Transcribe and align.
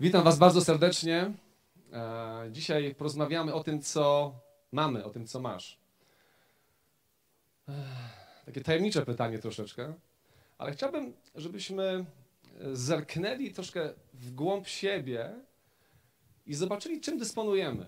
Witam 0.00 0.24
Was 0.24 0.38
bardzo 0.38 0.60
serdecznie. 0.60 1.32
E, 1.92 2.48
Dzisiaj 2.52 2.94
porozmawiamy 2.94 3.54
o 3.54 3.64
tym, 3.64 3.82
co 3.82 4.34
mamy, 4.72 5.04
o 5.04 5.10
tym, 5.10 5.26
co 5.26 5.40
masz. 5.40 5.78
Ech, 7.68 7.74
Takie 8.46 8.60
tajemnicze 8.60 9.06
pytanie 9.06 9.38
troszeczkę, 9.38 9.94
ale 10.58 10.72
chciałbym, 10.72 11.12
żebyśmy 11.34 11.82
e, 12.60 12.76
zerknęli 12.76 13.52
troszkę 13.52 13.92
w 14.14 14.30
głąb 14.34 14.68
siebie 14.68 15.34
i 16.46 16.54
zobaczyli, 16.54 17.00
czym 17.00 17.18
dysponujemy. 17.18 17.86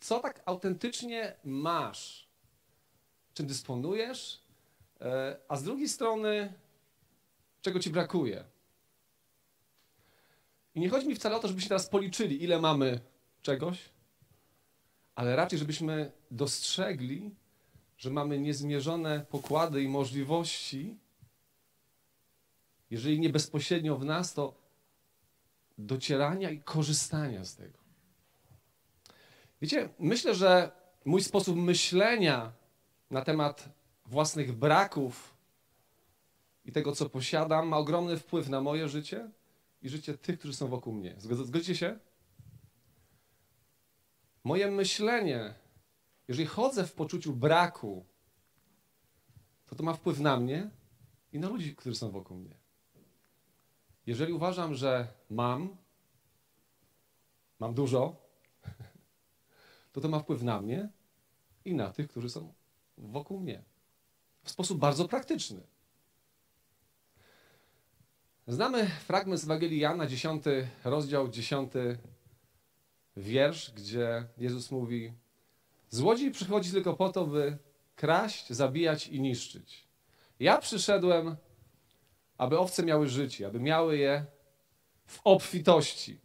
Co 0.00 0.20
tak 0.20 0.42
autentycznie 0.46 1.34
masz? 1.44 2.28
Czym 3.34 3.46
dysponujesz? 3.46 4.40
E, 5.00 5.36
A 5.48 5.56
z 5.56 5.62
drugiej 5.62 5.88
strony, 5.88 6.52
czego 7.62 7.80
Ci 7.80 7.90
brakuje? 7.90 8.44
I 10.76 10.80
nie 10.80 10.88
chodzi 10.88 11.08
mi 11.08 11.14
wcale 11.14 11.36
o 11.36 11.38
to, 11.38 11.48
żebyśmy 11.48 11.68
teraz 11.68 11.88
policzyli, 11.88 12.44
ile 12.44 12.60
mamy 12.60 13.00
czegoś, 13.42 13.78
ale 15.14 15.36
raczej, 15.36 15.58
żebyśmy 15.58 16.12
dostrzegli, 16.30 17.34
że 17.98 18.10
mamy 18.10 18.38
niezmierzone 18.38 19.26
pokłady 19.30 19.82
i 19.82 19.88
możliwości, 19.88 20.96
jeżeli 22.90 23.20
nie 23.20 23.28
bezpośrednio 23.28 23.96
w 23.96 24.04
nas, 24.04 24.34
to 24.34 24.54
docierania 25.78 26.50
i 26.50 26.60
korzystania 26.60 27.44
z 27.44 27.56
tego. 27.56 27.78
Wiecie, 29.62 29.88
myślę, 29.98 30.34
że 30.34 30.72
mój 31.04 31.22
sposób 31.22 31.56
myślenia 31.56 32.52
na 33.10 33.22
temat 33.22 33.68
własnych 34.06 34.52
braków 34.52 35.34
i 36.64 36.72
tego, 36.72 36.92
co 36.92 37.08
posiadam, 37.08 37.68
ma 37.68 37.76
ogromny 37.76 38.16
wpływ 38.16 38.48
na 38.48 38.60
moje 38.60 38.88
życie 38.88 39.30
i 39.86 39.88
życie 39.88 40.18
tych, 40.18 40.38
którzy 40.38 40.54
są 40.54 40.68
wokół 40.68 40.92
mnie. 40.92 41.16
Zgod- 41.18 41.46
Zgodzicie 41.46 41.76
się? 41.76 41.98
Moje 44.44 44.70
myślenie, 44.70 45.54
jeżeli 46.28 46.46
chodzę 46.46 46.86
w 46.86 46.92
poczuciu 46.92 47.32
braku, 47.32 48.06
to 49.66 49.76
to 49.76 49.82
ma 49.82 49.94
wpływ 49.94 50.20
na 50.20 50.36
mnie 50.40 50.70
i 51.32 51.38
na 51.38 51.48
ludzi, 51.48 51.76
którzy 51.76 51.96
są 51.96 52.10
wokół 52.10 52.36
mnie. 52.36 52.56
Jeżeli 54.06 54.32
uważam, 54.32 54.74
że 54.74 55.08
mam, 55.30 55.76
mam 57.58 57.74
dużo, 57.74 58.16
to 59.92 60.00
to 60.00 60.08
ma 60.08 60.18
wpływ 60.18 60.42
na 60.42 60.60
mnie 60.62 60.88
i 61.64 61.74
na 61.74 61.92
tych, 61.92 62.08
którzy 62.08 62.30
są 62.30 62.54
wokół 62.98 63.40
mnie. 63.40 63.64
W 64.44 64.50
sposób 64.50 64.78
bardzo 64.78 65.08
praktyczny. 65.08 65.66
Znamy 68.48 68.86
fragment 68.86 69.40
z 69.40 69.44
Ewangelii 69.44 69.78
Jana, 69.78 70.06
10 70.06 70.44
rozdział, 70.84 71.28
10 71.28 71.72
wiersz, 73.16 73.72
gdzie 73.72 74.26
Jezus 74.38 74.70
mówi: 74.70 75.12
Złodziej 75.90 76.30
przychodzi 76.30 76.70
tylko 76.70 76.94
po 76.94 77.08
to, 77.08 77.26
by 77.26 77.58
kraść, 77.96 78.50
zabijać 78.50 79.08
i 79.08 79.20
niszczyć. 79.20 79.86
Ja 80.40 80.58
przyszedłem, 80.58 81.36
aby 82.38 82.58
owce 82.58 82.82
miały 82.82 83.08
życie, 83.08 83.46
aby 83.46 83.60
miały 83.60 83.98
je 83.98 84.26
w 85.06 85.20
obfitości. 85.24 86.20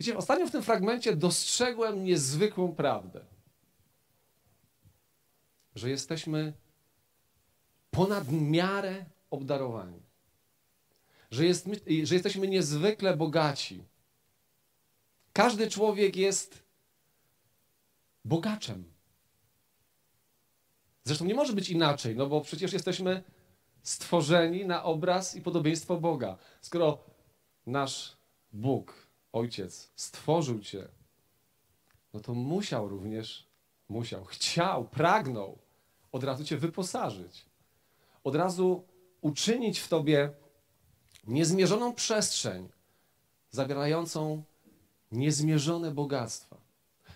Wiecie, 0.00 0.16
ostatnio 0.16 0.46
w 0.46 0.50
tym 0.50 0.62
fragmencie 0.62 1.16
dostrzegłem 1.16 2.04
niezwykłą 2.04 2.74
prawdę, 2.74 3.24
że 5.74 5.90
jesteśmy 5.90 6.52
ponad 7.90 8.24
miarę 8.30 9.04
obdarowani. 9.32 10.02
Że, 11.30 11.46
jest, 11.46 11.68
że 12.02 12.14
jesteśmy 12.14 12.48
niezwykle 12.48 13.16
bogaci. 13.16 13.84
Każdy 15.32 15.70
człowiek 15.70 16.16
jest 16.16 16.62
bogaczem. 18.24 18.84
Zresztą 21.04 21.24
nie 21.24 21.34
może 21.34 21.52
być 21.52 21.70
inaczej, 21.70 22.16
no 22.16 22.26
bo 22.26 22.40
przecież 22.40 22.72
jesteśmy 22.72 23.22
stworzeni 23.82 24.66
na 24.66 24.84
obraz 24.84 25.36
i 25.36 25.42
podobieństwo 25.42 25.96
Boga. 25.96 26.38
Skoro 26.60 26.98
nasz 27.66 28.16
Bóg, 28.52 29.06
Ojciec, 29.32 29.92
stworzył 29.96 30.60
Cię, 30.60 30.88
no 32.14 32.20
to 32.20 32.34
musiał 32.34 32.88
również, 32.88 33.46
musiał, 33.88 34.24
chciał, 34.24 34.84
pragnął 34.84 35.58
od 36.12 36.24
razu 36.24 36.44
Cię 36.44 36.56
wyposażyć. 36.56 37.46
Od 38.24 38.36
razu 38.36 38.84
uczynić 39.22 39.78
w 39.78 39.88
Tobie 39.88 40.30
niezmierzoną 41.26 41.94
przestrzeń, 41.94 42.68
zawierającą 43.50 44.42
niezmierzone 45.12 45.90
bogactwa. 45.90 46.56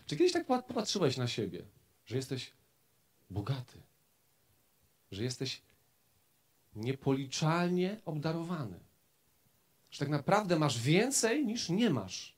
Czy 0.06 0.16
kiedyś 0.16 0.32
tak 0.32 0.46
popatrzyłeś 0.46 1.16
na 1.16 1.28
siebie, 1.28 1.62
że 2.06 2.16
jesteś 2.16 2.52
bogaty, 3.30 3.78
że 5.12 5.22
jesteś 5.22 5.62
niepoliczalnie 6.76 8.00
obdarowany, 8.04 8.78
że 9.90 9.98
tak 9.98 10.08
naprawdę 10.08 10.58
masz 10.58 10.80
więcej 10.80 11.46
niż 11.46 11.68
nie 11.68 11.90
masz? 11.90 12.36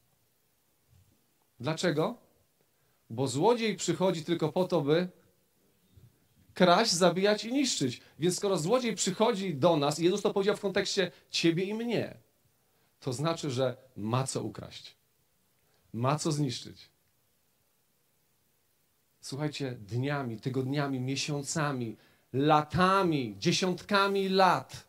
Dlaczego? 1.60 2.16
Bo 3.10 3.28
złodziej 3.28 3.76
przychodzi 3.76 4.24
tylko 4.24 4.52
po 4.52 4.64
to, 4.64 4.80
by 4.80 5.08
kraść, 6.58 6.92
zabijać 6.92 7.44
i 7.44 7.52
niszczyć. 7.52 8.00
Więc 8.18 8.36
skoro 8.36 8.56
złodziej 8.58 8.94
przychodzi 8.94 9.54
do 9.54 9.76
nas, 9.76 10.00
i 10.00 10.04
Jezus 10.04 10.22
to 10.22 10.32
powiedział 10.34 10.56
w 10.56 10.60
kontekście 10.60 11.12
ciebie 11.30 11.64
i 11.64 11.74
mnie, 11.74 12.16
to 13.00 13.12
znaczy, 13.12 13.50
że 13.50 13.76
ma 13.96 14.26
co 14.26 14.42
ukraść. 14.42 14.96
Ma 15.92 16.18
co 16.18 16.32
zniszczyć. 16.32 16.90
Słuchajcie, 19.20 19.72
dniami, 19.72 20.40
tygodniami, 20.40 21.00
miesiącami, 21.00 21.96
latami, 22.32 23.34
dziesiątkami 23.38 24.28
lat 24.28 24.88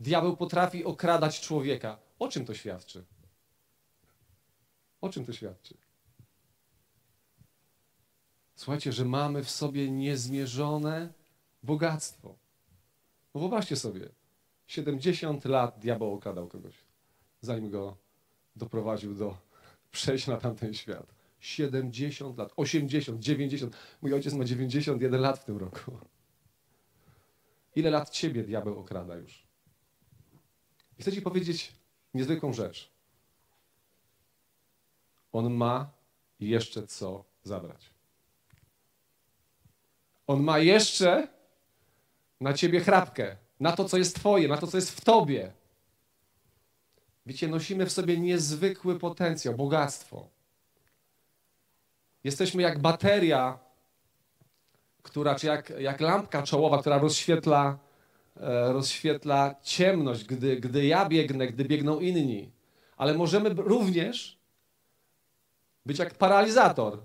diabeł 0.00 0.36
potrafi 0.36 0.84
okradać 0.84 1.40
człowieka. 1.40 1.98
O 2.18 2.28
czym 2.28 2.44
to 2.44 2.54
świadczy? 2.54 3.04
O 5.00 5.08
czym 5.08 5.24
to 5.24 5.32
świadczy? 5.32 5.81
Słuchajcie, 8.62 8.92
że 8.92 9.04
mamy 9.04 9.44
w 9.44 9.50
sobie 9.50 9.90
niezmierzone 9.90 11.12
bogactwo. 11.62 12.34
No 13.34 13.40
wyobraźcie 13.40 13.76
sobie, 13.76 14.08
70 14.66 15.44
lat 15.44 15.78
diabeł 15.78 16.14
okradał 16.14 16.48
kogoś, 16.48 16.74
zanim 17.40 17.70
go 17.70 17.96
doprowadził 18.56 19.14
do 19.14 19.36
przejścia 19.90 20.32
na 20.32 20.38
tamten 20.38 20.74
świat. 20.74 21.14
70 21.40 22.38
lat, 22.38 22.52
80, 22.56 23.20
90. 23.20 23.76
Mój 24.02 24.14
ojciec 24.14 24.34
ma 24.34 24.44
91 24.44 25.20
lat 25.20 25.38
w 25.38 25.44
tym 25.44 25.56
roku. 25.56 25.98
Ile 27.76 27.90
lat 27.90 28.10
ciebie 28.10 28.42
diabeł 28.42 28.78
okrada 28.78 29.16
już? 29.16 29.46
I 30.98 31.02
chcę 31.02 31.12
ci 31.12 31.22
powiedzieć 31.22 31.72
niezwykłą 32.14 32.52
rzecz. 32.52 32.90
On 35.32 35.54
ma 35.54 35.90
jeszcze 36.40 36.86
co 36.86 37.24
zabrać. 37.44 37.91
On 40.26 40.42
ma 40.42 40.58
jeszcze 40.58 41.28
na 42.40 42.52
ciebie 42.52 42.80
chrapkę, 42.80 43.36
na 43.60 43.72
to, 43.72 43.84
co 43.84 43.98
jest 43.98 44.16
twoje, 44.16 44.48
na 44.48 44.56
to, 44.56 44.66
co 44.66 44.76
jest 44.76 45.00
w 45.00 45.04
tobie. 45.04 45.52
Wiecie, 47.26 47.48
nosimy 47.48 47.86
w 47.86 47.92
sobie 47.92 48.18
niezwykły 48.18 48.98
potencjał, 48.98 49.54
bogactwo. 49.54 50.28
Jesteśmy 52.24 52.62
jak 52.62 52.78
bateria, 52.78 53.58
która, 55.02 55.34
czy 55.34 55.46
jak, 55.46 55.72
jak 55.78 56.00
lampka 56.00 56.42
czołowa, 56.42 56.78
która 56.78 56.98
rozświetla, 56.98 57.78
e, 58.36 58.72
rozświetla 58.72 59.54
ciemność, 59.62 60.24
gdy, 60.24 60.56
gdy 60.56 60.86
ja 60.86 61.08
biegnę, 61.08 61.46
gdy 61.46 61.64
biegną 61.64 62.00
inni. 62.00 62.50
Ale 62.96 63.14
możemy 63.14 63.50
również 63.50 64.38
być 65.86 65.98
jak 65.98 66.14
paralizator, 66.14 66.98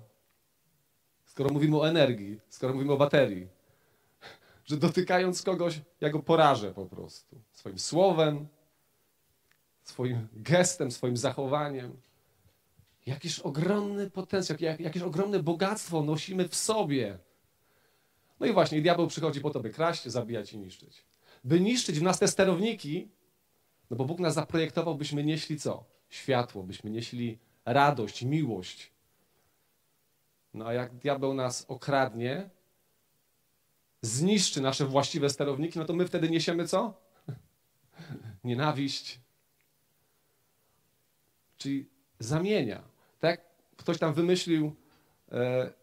skoro 1.37 1.53
mówimy 1.53 1.77
o 1.77 1.89
energii, 1.89 2.39
skoro 2.49 2.73
mówimy 2.73 2.93
o 2.93 2.97
baterii. 2.97 3.47
Że 4.65 4.77
dotykając 4.77 5.41
kogoś, 5.41 5.81
ja 6.01 6.09
go 6.09 6.19
porażę 6.19 6.73
po 6.73 6.85
prostu. 6.85 7.41
Swoim 7.51 7.79
słowem, 7.79 8.47
swoim 9.83 10.27
gestem, 10.33 10.91
swoim 10.91 11.17
zachowaniem. 11.17 12.01
Jakiż 13.05 13.39
ogromny 13.39 14.09
potencjał, 14.09 14.57
jak, 14.61 14.79
jakieś 14.79 15.03
ogromne 15.03 15.43
bogactwo 15.43 16.03
nosimy 16.03 16.47
w 16.47 16.55
sobie. 16.55 17.17
No 18.39 18.45
i 18.45 18.53
właśnie, 18.53 18.81
diabeł 18.81 19.07
przychodzi 19.07 19.41
po 19.41 19.49
to, 19.49 19.59
by 19.59 19.69
kraść, 19.69 20.05
zabijać 20.05 20.53
i 20.53 20.57
niszczyć. 20.57 21.05
By 21.43 21.59
niszczyć 21.59 21.99
w 21.99 22.03
nas 22.03 22.19
te 22.19 22.27
sterowniki, 22.27 23.07
no 23.89 23.97
bo 23.97 24.05
Bóg 24.05 24.19
nas 24.19 24.33
zaprojektował, 24.33 24.95
byśmy 24.95 25.23
nieśli 25.23 25.59
co? 25.59 25.85
Światło, 26.09 26.63
byśmy 26.63 26.89
nieśli 26.89 27.39
radość, 27.65 28.23
miłość. 28.23 28.96
No 30.57 30.67
a 30.67 30.73
jak 30.73 30.95
diabeł 30.95 31.33
nas 31.33 31.65
okradnie, 31.67 32.49
zniszczy 34.01 34.61
nasze 34.61 34.85
właściwe 34.85 35.29
sterowniki, 35.29 35.79
no 35.79 35.85
to 35.85 35.93
my 35.93 36.07
wtedy 36.07 36.29
niesiemy 36.29 36.67
co? 36.67 36.93
nienawiść. 38.43 39.21
Czyli 41.57 41.89
zamienia. 42.19 42.83
Tak 43.19 43.41
ktoś 43.77 43.97
tam 43.99 44.13
wymyślił 44.13 44.75
e, 45.31 45.73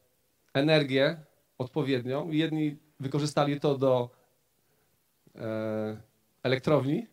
energię 0.54 1.24
odpowiednią 1.58 2.30
i 2.30 2.38
jedni 2.38 2.76
wykorzystali 3.00 3.60
to 3.60 3.78
do 3.78 4.10
e, 5.34 6.02
elektrowni, 6.42 7.06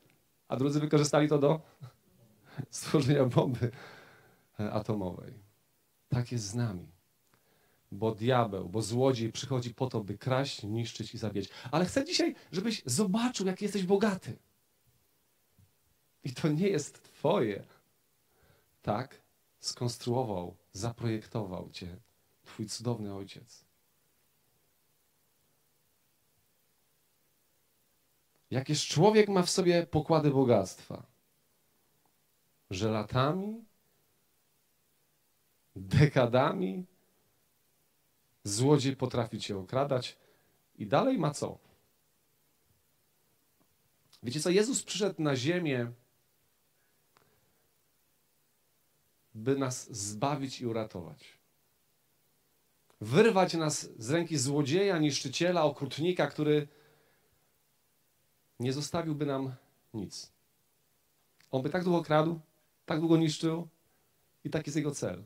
a 0.48 0.56
drudzy 0.56 0.80
wykorzystali 0.80 1.28
to 1.30 1.38
do 1.38 1.62
stworzenia 2.70 3.26
bomby 3.26 3.72
e, 4.60 4.72
atomowej. 4.72 5.34
Tak 6.10 6.32
jest 6.32 6.46
z 6.46 6.56
nami. 6.56 7.01
Bo 7.92 8.16
diabeł, 8.16 8.70
bo 8.70 8.82
złodziej 8.82 9.32
przychodzi 9.32 9.74
po 9.74 9.88
to, 9.88 10.02
by 10.02 10.18
kraść, 10.18 10.64
niszczyć 10.64 11.14
i 11.14 11.18
zabijać. 11.18 11.50
Ale 11.72 11.86
chcę 11.86 12.06
dzisiaj, 12.06 12.36
żebyś 12.52 12.84
zobaczył, 12.86 13.48
jak 13.48 13.62
jesteś 13.62 13.84
bogaty. 13.84 14.38
I 16.24 16.34
to 16.34 16.48
nie 16.48 16.68
jest 16.68 17.04
Twoje. 17.04 17.64
Tak 18.82 19.22
skonstruował, 19.60 20.56
zaprojektował 20.74 21.70
Cię 21.70 21.98
Twój 22.44 22.68
cudowny 22.68 23.16
Ojciec. 23.16 23.66
Jakież 28.52 28.88
człowiek 28.88 29.30
ma 29.30 29.44
w 29.44 29.50
sobie 29.50 29.86
pokłady 29.86 30.32
bogactwa, 30.32 31.04
że 32.70 32.92
latami, 32.92 33.66
dekadami 35.76 36.86
złodziej 38.44 38.96
potrafi 38.96 39.40
cię 39.40 39.58
okradać 39.58 40.18
i 40.78 40.88
dalej 40.88 41.18
ma 41.18 41.32
co? 41.32 41.58
Wiecie 44.24 44.40
co? 44.40 44.50
Jezus 44.50 44.84
przyszedł 44.84 45.22
na 45.22 45.36
ziemię, 45.36 45.92
by 49.36 49.56
nas 49.56 49.98
zbawić 49.98 50.62
i 50.62 50.66
uratować. 50.66 51.38
Wyrwać 53.02 53.54
nas 53.54 53.90
z 53.98 54.12
ręki 54.12 54.38
złodzieja, 54.38 54.98
niszczyciela, 54.98 55.64
okrutnika, 55.64 56.28
który 56.28 56.68
nie 58.60 58.74
zostawiłby 58.74 59.26
nam 59.26 59.56
nic. 59.94 60.32
On 61.52 61.62
by 61.62 61.70
tak 61.70 61.84
długo 61.84 62.04
kradł, 62.04 62.40
tak 62.86 63.00
długo 63.00 63.18
niszczył 63.18 63.68
i 64.44 64.50
taki 64.50 64.70
jest 64.70 64.78
jego 64.78 64.92
cel, 64.92 65.24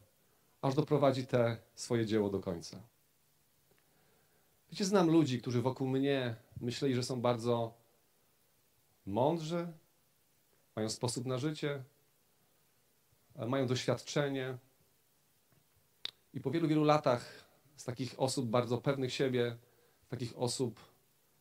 aż 0.62 0.76
doprowadzi 0.76 1.28
te 1.28 1.58
swoje 1.76 2.06
dzieło 2.06 2.30
do 2.30 2.40
końca. 2.40 2.95
Wiecie, 4.72 4.86
znam 4.86 5.10
ludzi, 5.10 5.42
którzy 5.42 5.62
wokół 5.62 5.88
mnie 5.88 6.36
myśleli, 6.62 6.96
że 6.96 7.04
są 7.04 7.22
bardzo 7.22 7.74
mądrzy, 9.06 9.68
mają 10.76 10.90
sposób 10.90 11.26
na 11.26 11.38
życie, 11.38 11.84
mają 13.48 13.68
doświadczenie. 13.68 14.58
I 16.34 16.42
po 16.42 16.52
wielu, 16.52 16.68
wielu 16.68 16.84
latach 16.84 17.46
z 17.76 17.84
takich 17.84 18.20
osób 18.20 18.50
bardzo 18.50 18.78
pewnych 18.78 19.14
siebie, 19.14 19.58
takich 20.10 20.38
osób 20.38 20.80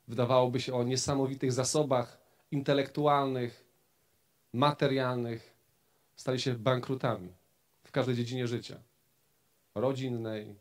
wydawałoby 0.08 0.60
się 0.60 0.74
o 0.74 0.82
niesamowitych 0.82 1.52
zasobach 1.52 2.20
intelektualnych, 2.50 3.64
materialnych, 4.52 5.54
stali 6.16 6.40
się 6.40 6.54
bankrutami 6.54 7.32
w 7.84 7.90
każdej 7.90 8.14
dziedzinie 8.14 8.46
życia 8.46 8.80
rodzinnej, 9.74 10.54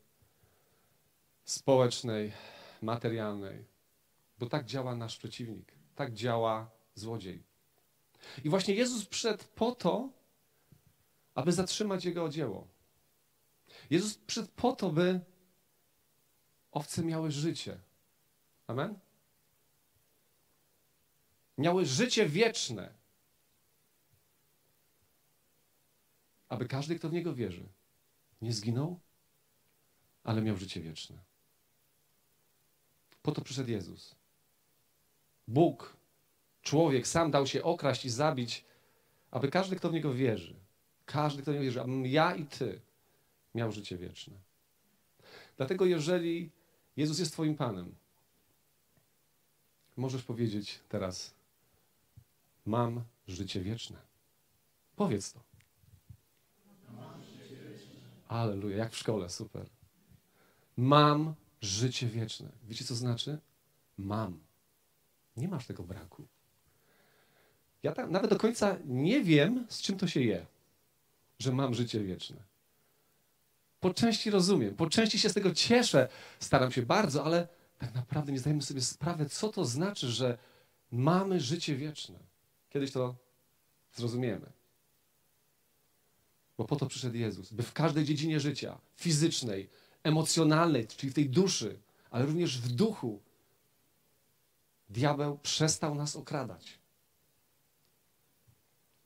społecznej, 1.45 2.31
materialnej. 2.83 3.65
Bo 4.39 4.45
tak 4.45 4.65
działa 4.65 4.95
nasz 4.95 5.17
przeciwnik, 5.17 5.71
tak 5.95 6.13
działa 6.13 6.71
złodziej. 6.95 7.43
I 8.43 8.49
właśnie 8.49 8.73
Jezus 8.73 9.05
przyszedł 9.05 9.43
po 9.55 9.75
to, 9.75 10.09
aby 11.35 11.51
zatrzymać 11.51 12.05
jego 12.05 12.29
dzieło. 12.29 12.67
Jezus 13.89 14.17
przyszedł 14.17 14.49
po 14.55 14.73
to, 14.73 14.89
by 14.89 15.19
owce 16.71 17.03
miały 17.03 17.31
życie. 17.31 17.77
Amen? 18.67 18.99
Miały 21.57 21.85
życie 21.85 22.29
wieczne. 22.29 22.93
Aby 26.49 26.67
każdy, 26.67 26.99
kto 26.99 27.09
w 27.09 27.13
niego 27.13 27.35
wierzy, 27.35 27.69
nie 28.41 28.53
zginął, 28.53 28.99
ale 30.23 30.41
miał 30.41 30.57
życie 30.57 30.81
wieczne. 30.81 31.17
Po 33.23 33.31
to 33.31 33.41
przyszedł 33.41 33.69
Jezus. 33.69 34.15
Bóg, 35.47 35.97
człowiek, 36.61 37.07
sam 37.07 37.31
dał 37.31 37.47
się 37.47 37.63
okraść 37.63 38.05
i 38.05 38.09
zabić, 38.09 38.65
aby 39.31 39.47
każdy, 39.47 39.75
kto 39.75 39.89
w 39.89 39.93
niego 39.93 40.13
wierzy, 40.13 40.55
każdy, 41.05 41.41
kto 41.41 41.51
w 41.51 41.53
niego 41.53 41.63
wierzy, 41.63 41.81
abym 41.81 42.05
ja 42.05 42.35
i 42.35 42.45
ty 42.45 42.81
miał 43.55 43.71
życie 43.71 43.97
wieczne. 43.97 44.33
Dlatego, 45.57 45.85
jeżeli 45.85 46.51
Jezus 46.97 47.19
jest 47.19 47.33
Twoim 47.33 47.55
Panem, 47.55 47.95
możesz 49.97 50.23
powiedzieć 50.23 50.79
teraz: 50.89 51.33
Mam 52.65 53.03
życie 53.27 53.61
wieczne. 53.61 53.97
Powiedz 54.95 55.33
to. 55.33 55.39
Aleluja, 58.27 58.77
jak 58.77 58.91
w 58.91 58.97
szkole, 58.97 59.29
super. 59.29 59.69
Mam 60.77 61.35
życie 61.63 62.07
wieczne. 62.07 62.49
Wiecie, 62.67 62.85
co 62.85 62.95
znaczy? 62.95 63.37
Mam. 63.97 64.39
Nie 65.37 65.47
masz 65.47 65.65
tego 65.65 65.83
braku. 65.83 66.27
Ja 67.83 67.91
tam 67.91 68.11
nawet 68.11 68.29
do 68.29 68.37
końca 68.37 68.77
nie 68.85 69.23
wiem, 69.23 69.65
z 69.69 69.81
czym 69.81 69.97
to 69.97 70.07
się 70.07 70.21
je, 70.21 70.45
że 71.39 71.51
mam 71.51 71.73
życie 71.73 71.99
wieczne. 71.99 72.37
Po 73.79 73.93
części 73.93 74.29
rozumiem, 74.29 74.75
po 74.75 74.89
części 74.89 75.19
się 75.19 75.29
z 75.29 75.33
tego 75.33 75.53
cieszę, 75.53 76.09
staram 76.39 76.71
się 76.71 76.81
bardzo, 76.81 77.25
ale 77.25 77.47
tak 77.79 77.95
naprawdę 77.95 78.31
nie 78.31 78.39
zdajemy 78.39 78.61
sobie 78.61 78.81
sprawy, 78.81 79.29
co 79.29 79.49
to 79.49 79.65
znaczy, 79.65 80.07
że 80.11 80.37
mamy 80.91 81.39
życie 81.39 81.75
wieczne. 81.75 82.19
Kiedyś 82.69 82.91
to 82.91 83.15
zrozumiemy. 83.93 84.51
Bo 86.57 86.65
po 86.65 86.75
to 86.75 86.85
przyszedł 86.85 87.17
Jezus, 87.17 87.53
by 87.53 87.63
w 87.63 87.73
każdej 87.73 88.05
dziedzinie 88.05 88.39
życia, 88.39 88.77
fizycznej, 88.95 89.69
emocjonalnej, 90.03 90.87
czyli 90.87 91.11
w 91.11 91.15
tej 91.15 91.29
duszy, 91.29 91.79
ale 92.11 92.25
również 92.25 92.61
w 92.61 92.71
duchu, 92.71 93.21
diabeł 94.89 95.37
przestał 95.37 95.95
nas 95.95 96.15
okradać. 96.15 96.79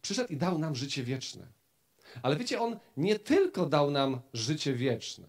Przyszedł 0.01 0.33
i 0.33 0.38
dał 0.38 0.59
nam 0.59 0.75
życie 0.75 1.03
wieczne. 1.03 1.47
Ale 2.21 2.35
wiecie, 2.35 2.61
on 2.61 2.80
nie 2.97 3.19
tylko 3.19 3.66
dał 3.66 3.92
nam 3.92 4.21
życie 4.33 4.73
wieczne. 4.73 5.27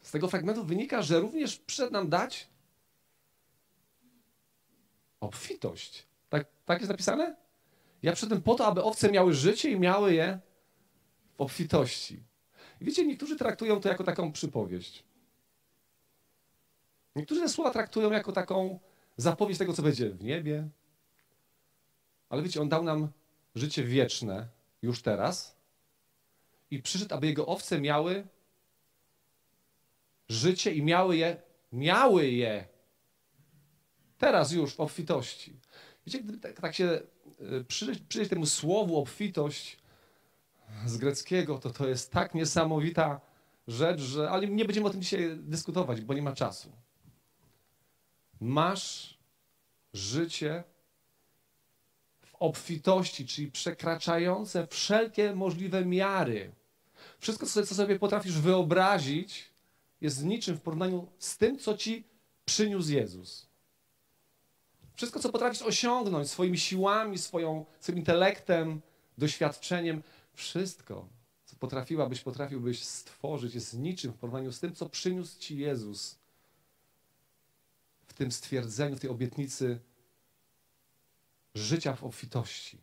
Z 0.00 0.10
tego 0.10 0.28
fragmentu 0.28 0.64
wynika, 0.64 1.02
że 1.02 1.20
również 1.20 1.56
przyszedł 1.56 1.92
nam 1.92 2.08
dać 2.08 2.48
obfitość. 5.20 6.06
Tak, 6.28 6.46
tak 6.66 6.78
jest 6.80 6.90
napisane? 6.90 7.36
Ja 8.02 8.12
przyszedłem 8.12 8.42
po 8.42 8.54
to, 8.54 8.66
aby 8.66 8.82
owce 8.82 9.10
miały 9.10 9.34
życie 9.34 9.70
i 9.70 9.80
miały 9.80 10.14
je 10.14 10.40
w 11.36 11.40
obfitości. 11.40 12.22
Wiecie, 12.80 13.06
niektórzy 13.06 13.36
traktują 13.36 13.80
to 13.80 13.88
jako 13.88 14.04
taką 14.04 14.32
przypowieść. 14.32 15.04
Niektórzy 17.16 17.40
te 17.40 17.48
słowa 17.48 17.70
traktują 17.70 18.10
jako 18.10 18.32
taką 18.32 18.80
zapowiedź 19.16 19.58
tego, 19.58 19.72
co 19.72 19.82
będzie 19.82 20.10
w 20.10 20.24
niebie. 20.24 20.68
Ale 22.28 22.42
wiecie, 22.42 22.60
On 22.60 22.68
dał 22.68 22.82
nam 22.82 23.08
życie 23.54 23.84
wieczne 23.84 24.48
już 24.82 25.02
teraz 25.02 25.56
i 26.70 26.82
przyszedł, 26.82 27.14
aby 27.14 27.26
Jego 27.26 27.46
owce 27.46 27.80
miały 27.80 28.26
życie 30.28 30.74
i 30.74 30.82
miały 30.82 31.16
je, 31.16 31.42
miały 31.72 32.30
je 32.30 32.68
teraz 34.18 34.52
już 34.52 34.74
w 34.74 34.80
obfitości. 34.80 35.60
Wiecie, 36.06 36.20
gdyby 36.20 36.38
tak, 36.38 36.60
tak 36.60 36.74
się 36.74 37.00
y, 37.40 37.64
przyjrzeć 37.64 38.30
temu 38.30 38.46
słowu 38.46 38.96
obfitość 38.96 39.78
z 40.86 40.96
greckiego, 40.96 41.58
to 41.58 41.70
to 41.70 41.88
jest 41.88 42.12
tak 42.12 42.34
niesamowita 42.34 43.20
rzecz, 43.68 44.00
że, 44.00 44.30
ale 44.30 44.46
nie 44.46 44.64
będziemy 44.64 44.86
o 44.86 44.90
tym 44.90 45.02
dzisiaj 45.02 45.36
dyskutować, 45.36 46.00
bo 46.00 46.14
nie 46.14 46.22
ma 46.22 46.32
czasu. 46.32 46.72
Masz 48.40 49.18
życie 49.92 50.64
w 52.20 52.34
obfitości, 52.34 53.26
czyli 53.26 53.50
przekraczające 53.50 54.66
wszelkie 54.66 55.34
możliwe 55.34 55.84
miary. 55.84 56.52
Wszystko, 57.18 57.46
co 57.46 57.64
sobie 57.74 57.98
potrafisz 57.98 58.38
wyobrazić, 58.38 59.50
jest 60.00 60.24
niczym 60.24 60.56
w 60.56 60.60
porównaniu 60.60 61.08
z 61.18 61.38
tym, 61.38 61.58
co 61.58 61.76
ci 61.76 62.04
przyniósł 62.44 62.92
Jezus. 62.92 63.48
Wszystko, 64.94 65.20
co 65.20 65.32
potrafisz 65.32 65.62
osiągnąć 65.62 66.30
swoimi 66.30 66.58
siłami, 66.58 67.18
swoją, 67.18 67.66
swoim 67.80 67.98
intelektem, 67.98 68.80
doświadczeniem, 69.18 70.02
wszystko, 70.38 71.08
co 71.44 71.56
potrafiłabyś, 71.56 72.20
potrafiłbyś 72.20 72.84
stworzyć, 72.84 73.54
jest 73.54 73.74
niczym 73.74 74.12
w 74.12 74.16
porównaniu 74.16 74.52
z 74.52 74.60
tym, 74.60 74.74
co 74.74 74.88
przyniósł 74.88 75.38
ci 75.38 75.58
Jezus 75.58 76.18
w 78.06 78.12
tym 78.14 78.32
stwierdzeniu, 78.32 78.96
w 78.96 79.00
tej 79.00 79.10
obietnicy. 79.10 79.80
życia 81.54 81.96
w 81.96 82.04
obfitości. 82.04 82.78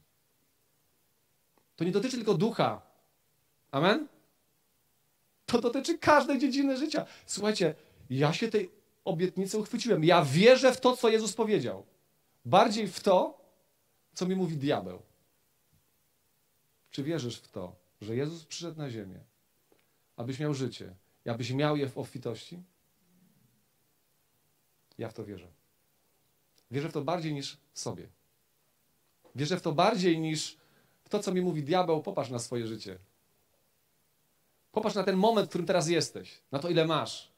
To 1.75 1.83
nie 1.83 1.91
dotyczy 1.91 2.15
tylko 2.15 2.33
ducha. 2.33 2.81
Amen? 3.71 4.07
To 5.45 5.61
dotyczy 5.61 5.97
każdej 5.97 6.39
dziedziny 6.39 6.77
życia. 6.77 7.05
Słuchajcie, 7.25 7.75
ja 8.09 8.33
się 8.33 8.47
tej 8.47 8.71
obietnicy 9.05 9.57
uchwyciłem. 9.57 10.03
Ja 10.03 10.25
wierzę 10.25 10.73
w 10.73 10.81
to, 10.81 10.97
co 10.97 11.09
Jezus 11.09 11.33
powiedział. 11.33 11.85
Bardziej 12.45 12.87
w 12.87 12.99
to, 12.99 13.41
co 14.13 14.25
mi 14.25 14.35
mówi 14.35 14.57
diabeł. 14.57 15.01
Czy 16.95 17.03
wierzysz 17.03 17.37
w 17.37 17.47
to, 17.47 17.75
że 18.01 18.15
Jezus 18.15 18.45
przyszedł 18.45 18.77
na 18.77 18.89
ziemię, 18.89 19.19
abyś 20.17 20.39
miał 20.39 20.53
życie 20.53 20.95
i 21.25 21.29
abyś 21.29 21.51
miał 21.51 21.77
je 21.77 21.89
w 21.89 21.97
obfitości? 21.97 22.63
Ja 24.97 25.09
w 25.09 25.13
to 25.13 25.25
wierzę. 25.25 25.47
Wierzę 26.71 26.89
w 26.89 26.93
to 26.93 27.01
bardziej 27.01 27.33
niż 27.33 27.57
sobie. 27.73 28.07
Wierzę 29.35 29.57
w 29.57 29.61
to 29.61 29.71
bardziej 29.71 30.19
niż 30.19 30.57
w 31.03 31.09
to, 31.09 31.19
co 31.19 31.33
mi 31.33 31.41
mówi 31.41 31.63
diabeł. 31.63 32.01
Popatrz 32.03 32.29
na 32.29 32.39
swoje 32.39 32.67
życie. 32.67 32.97
Popatrz 34.71 34.95
na 34.95 35.03
ten 35.03 35.15
moment, 35.15 35.47
w 35.47 35.49
którym 35.49 35.67
teraz 35.67 35.87
jesteś, 35.87 36.41
na 36.51 36.59
to, 36.59 36.69
ile 36.69 36.85
masz. 36.85 37.31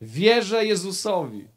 Wierzę 0.00 0.66
Jezusowi, 0.66 1.48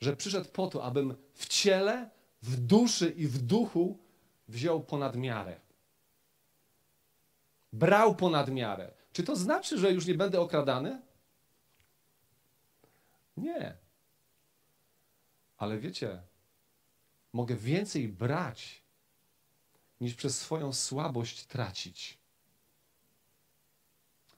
że 0.00 0.16
przyszedł 0.16 0.50
po 0.50 0.66
to, 0.66 0.84
abym 0.84 1.16
w 1.34 1.46
ciele, 1.46 2.10
w 2.42 2.56
duszy 2.56 3.10
i 3.10 3.26
w 3.26 3.42
duchu 3.42 3.98
wziął 4.48 4.82
ponad 4.82 5.16
miarę. 5.16 5.60
Brał 7.72 8.16
ponad 8.16 8.50
miarę. 8.50 8.94
Czy 9.12 9.22
to 9.22 9.36
znaczy, 9.36 9.78
że 9.78 9.92
już 9.92 10.06
nie 10.06 10.14
będę 10.14 10.40
okradany? 10.40 11.02
Nie. 13.36 13.76
Ale 15.56 15.78
wiecie, 15.78 16.22
mogę 17.32 17.56
więcej 17.56 18.08
brać, 18.08 18.82
niż 20.00 20.14
przez 20.14 20.40
swoją 20.40 20.72
słabość 20.72 21.46
tracić. 21.46 22.18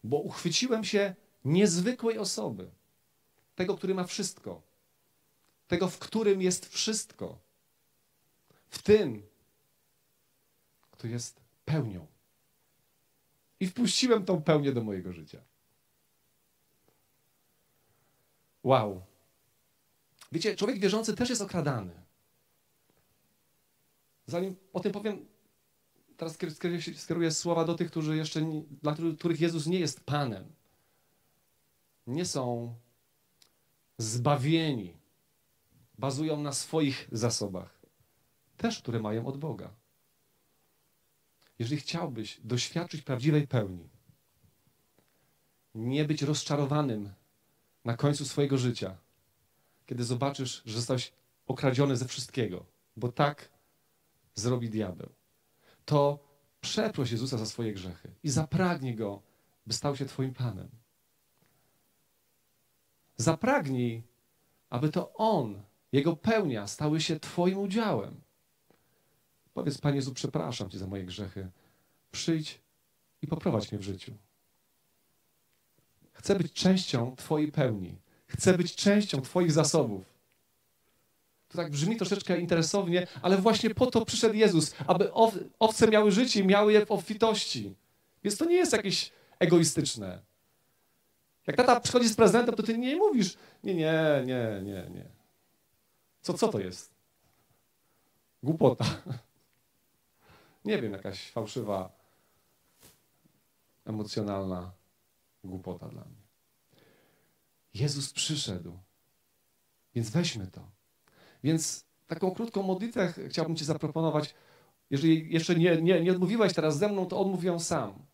Bo 0.04 0.18
uchwyciłem 0.18 0.84
się 0.84 1.14
niezwykłej 1.44 2.18
osoby, 2.18 2.70
tego, 3.54 3.76
który 3.76 3.94
ma 3.94 4.04
wszystko, 4.04 4.62
tego, 5.66 5.88
w 5.88 5.99
którym 5.99 6.42
jest 6.42 6.66
wszystko, 6.66 7.43
w 8.75 8.83
tym, 8.83 9.26
kto 10.90 11.07
jest 11.07 11.40
pełnią. 11.64 12.07
I 13.61 13.66
wpuściłem 13.66 14.25
tą 14.25 14.43
pełnię 14.43 14.73
do 14.73 14.85
mojego 14.85 15.12
życia. 15.12 15.40
Wow. 18.62 19.02
Wiecie, 20.33 20.57
człowiek 20.57 20.78
wierzący 20.78 21.14
też 21.14 21.31
jest 21.31 21.43
okradany. 21.43 21.93
Zanim 24.26 24.57
o 24.73 24.81
tym 24.81 24.93
powiem, 24.93 25.26
teraz 26.16 26.38
skieruję 26.97 27.31
słowa 27.31 27.64
do 27.64 27.75
tych, 27.75 27.90
którzy 27.90 28.16
jeszcze, 28.16 28.40
dla 28.83 28.97
których 29.19 29.40
Jezus 29.40 29.66
nie 29.66 29.78
jest 29.78 30.04
Panem. 30.04 30.52
Nie 32.07 32.25
są 32.25 32.75
zbawieni. 33.99 34.97
Bazują 35.99 36.40
na 36.40 36.52
swoich 36.52 37.09
zasobach. 37.12 37.74
Też, 38.64 38.78
które 38.78 39.00
mają 39.00 39.26
od 39.26 39.38
Boga. 39.38 39.75
Jeżeli 41.59 41.80
chciałbyś 41.80 42.40
doświadczyć 42.44 43.02
prawdziwej 43.02 43.47
pełni, 43.47 43.88
nie 45.75 46.04
być 46.04 46.23
rozczarowanym 46.23 47.12
na 47.85 47.97
końcu 47.97 48.25
swojego 48.25 48.59
życia, 48.59 48.97
kiedy 49.87 50.04
zobaczysz, 50.04 50.62
że 50.66 50.76
zostałeś 50.76 51.12
okradziony 51.47 51.97
ze 51.97 52.09
wszystkiego, 52.09 52.66
bo 52.97 53.12
tak 53.12 53.50
zrobi 54.35 54.71
diabeł, 54.71 55.12
to 55.85 56.18
przeproś 56.61 57.11
Jezusa 57.11 57.38
za 57.38 57.47
swoje 57.47 57.73
grzechy 57.73 58.14
i 58.23 58.30
zapragnij 58.30 58.94
Go, 58.94 59.23
by 59.66 59.73
stał 59.73 59.97
się 59.97 60.06
Twoim 60.06 60.35
Panem. 60.35 60.68
Zapragnij, 63.16 64.02
aby 64.71 64.88
to 64.88 65.12
On, 65.14 65.62
Jego 65.92 66.16
pełnia 66.16 66.66
stały 66.66 67.00
się 67.00 67.21
Twoim 67.21 67.59
udziałem. 67.59 68.24
Powiedz, 69.54 69.78
Panie 69.78 69.96
Jezu, 69.96 70.14
przepraszam 70.14 70.70
Cię 70.70 70.78
za 70.78 70.87
moje 70.87 71.04
grzechy. 71.04 71.49
Przyjdź 72.12 72.61
i 73.23 73.26
poprowadź 73.26 73.73
mnie 73.73 73.78
w 73.78 73.82
życiu. 73.82 74.12
Chcę 76.12 76.38
być 76.38 76.52
częścią 76.52 77.16
Twojej 77.16 77.52
pełni. 77.52 77.94
Chcę 78.26 78.58
być 78.58 78.75
częścią 78.75 79.20
Twoich 79.20 79.52
zasobów. 79.52 80.14
To 81.49 81.56
tak 81.56 81.70
brzmi 81.70 81.96
troszeczkę 81.96 82.40
interesownie, 82.40 83.06
ale 83.23 83.37
właśnie 83.37 83.75
po 83.75 83.87
to 83.87 84.04
przyszedł 84.04 84.34
Jezus, 84.34 84.75
aby 84.87 85.12
owce 85.58 85.88
miały 85.88 86.12
życie 86.12 86.40
i 86.40 86.46
miały 86.46 86.73
je 86.73 86.87
w 86.87 86.90
obfitości. 86.90 87.75
Więc 88.25 88.37
to 88.37 88.44
nie 88.44 88.56
jest 88.56 88.73
jakieś 88.73 89.12
egoistyczne. 89.38 90.23
Jak 91.46 91.56
tata 91.56 91.80
przychodzi 91.80 92.08
z 92.08 92.16
prezentem, 92.16 92.54
to 92.54 92.62
ty 92.62 92.78
nie 92.78 92.96
mówisz, 92.96 93.37
nie, 93.64 93.75
nie, 93.75 94.23
nie, 94.26 94.61
nie, 94.62 94.87
nie. 94.90 95.04
Co, 96.23 96.34
co 96.34 96.49
to 96.49 96.58
jest? 96.58 96.90
Głupota. 98.42 98.84
Nie 100.64 100.83
wiem, 100.83 100.92
jakaś 100.92 101.30
fałszywa, 101.30 101.97
emocjonalna 103.85 104.73
głupota 105.44 105.88
dla 105.88 106.04
mnie. 106.04 106.25
Jezus 107.75 108.12
przyszedł, 108.12 108.78
więc 109.94 110.11
weźmy 110.11 110.47
to. 110.47 110.71
Więc 111.44 111.85
taką 112.06 112.30
krótką 112.30 112.62
modlitwę 112.62 113.14
chciałbym 113.28 113.56
Ci 113.56 113.64
zaproponować. 113.64 114.35
Jeżeli 114.90 115.33
jeszcze 115.33 115.54
nie, 115.54 115.83
nie, 115.83 116.00
nie 116.00 116.12
odmówiłeś 116.12 116.54
teraz 116.54 116.78
ze 116.78 116.88
mną, 116.88 117.06
to 117.06 117.18
odmów 117.18 117.44
ją 117.44 117.61
sam. 117.61 118.06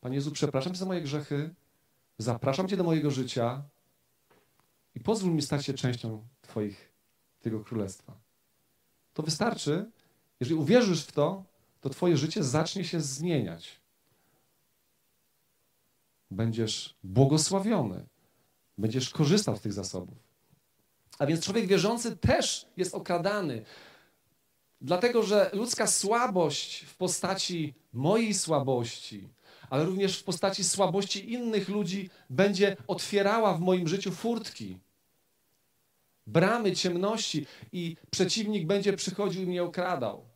Panie 0.00 0.14
Jezu, 0.14 0.32
przepraszam 0.32 0.72
Cię 0.72 0.78
za 0.78 0.86
moje 0.86 1.00
grzechy, 1.00 1.54
zapraszam 2.18 2.68
Cię 2.68 2.76
do 2.76 2.84
mojego 2.84 3.10
życia 3.10 3.62
i 4.94 5.00
pozwól 5.00 5.32
mi 5.32 5.42
stać 5.42 5.66
się 5.66 5.74
częścią 5.74 6.26
Twoich, 6.42 6.92
tego 7.40 7.60
królestwa. 7.60 8.12
To 9.14 9.22
wystarczy, 9.22 9.90
jeżeli 10.44 10.60
uwierzysz 10.60 11.04
w 11.04 11.12
to, 11.12 11.44
to 11.80 11.90
Twoje 11.90 12.16
życie 12.16 12.44
zacznie 12.44 12.84
się 12.84 13.00
zmieniać. 13.00 13.80
Będziesz 16.30 16.94
błogosławiony, 17.04 18.06
będziesz 18.78 19.10
korzystał 19.10 19.56
z 19.56 19.60
tych 19.60 19.72
zasobów. 19.72 20.18
A 21.18 21.26
więc 21.26 21.44
człowiek 21.44 21.66
wierzący 21.66 22.16
też 22.16 22.66
jest 22.76 22.94
okradany. 22.94 23.64
Dlatego, 24.80 25.22
że 25.22 25.50
ludzka 25.52 25.86
słabość 25.86 26.84
w 26.84 26.96
postaci 26.96 27.74
mojej 27.92 28.34
słabości, 28.34 29.28
ale 29.70 29.84
również 29.84 30.18
w 30.18 30.24
postaci 30.24 30.64
słabości 30.64 31.32
innych 31.32 31.68
ludzi 31.68 32.10
będzie 32.30 32.76
otwierała 32.86 33.54
w 33.54 33.60
moim 33.60 33.88
życiu 33.88 34.12
furtki, 34.12 34.78
bramy 36.26 36.72
ciemności 36.72 37.46
i 37.72 37.96
przeciwnik 38.10 38.66
będzie 38.66 38.92
przychodził 38.92 39.42
i 39.42 39.46
mnie 39.46 39.62
okradał. 39.62 40.33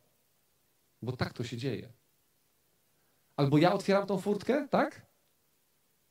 Bo 1.01 1.11
tak 1.11 1.33
to 1.33 1.43
się 1.43 1.57
dzieje. 1.57 1.89
Albo 3.37 3.57
ja 3.57 3.73
otwieram 3.73 4.07
tą 4.07 4.17
furtkę, 4.17 4.67
tak? 4.67 5.05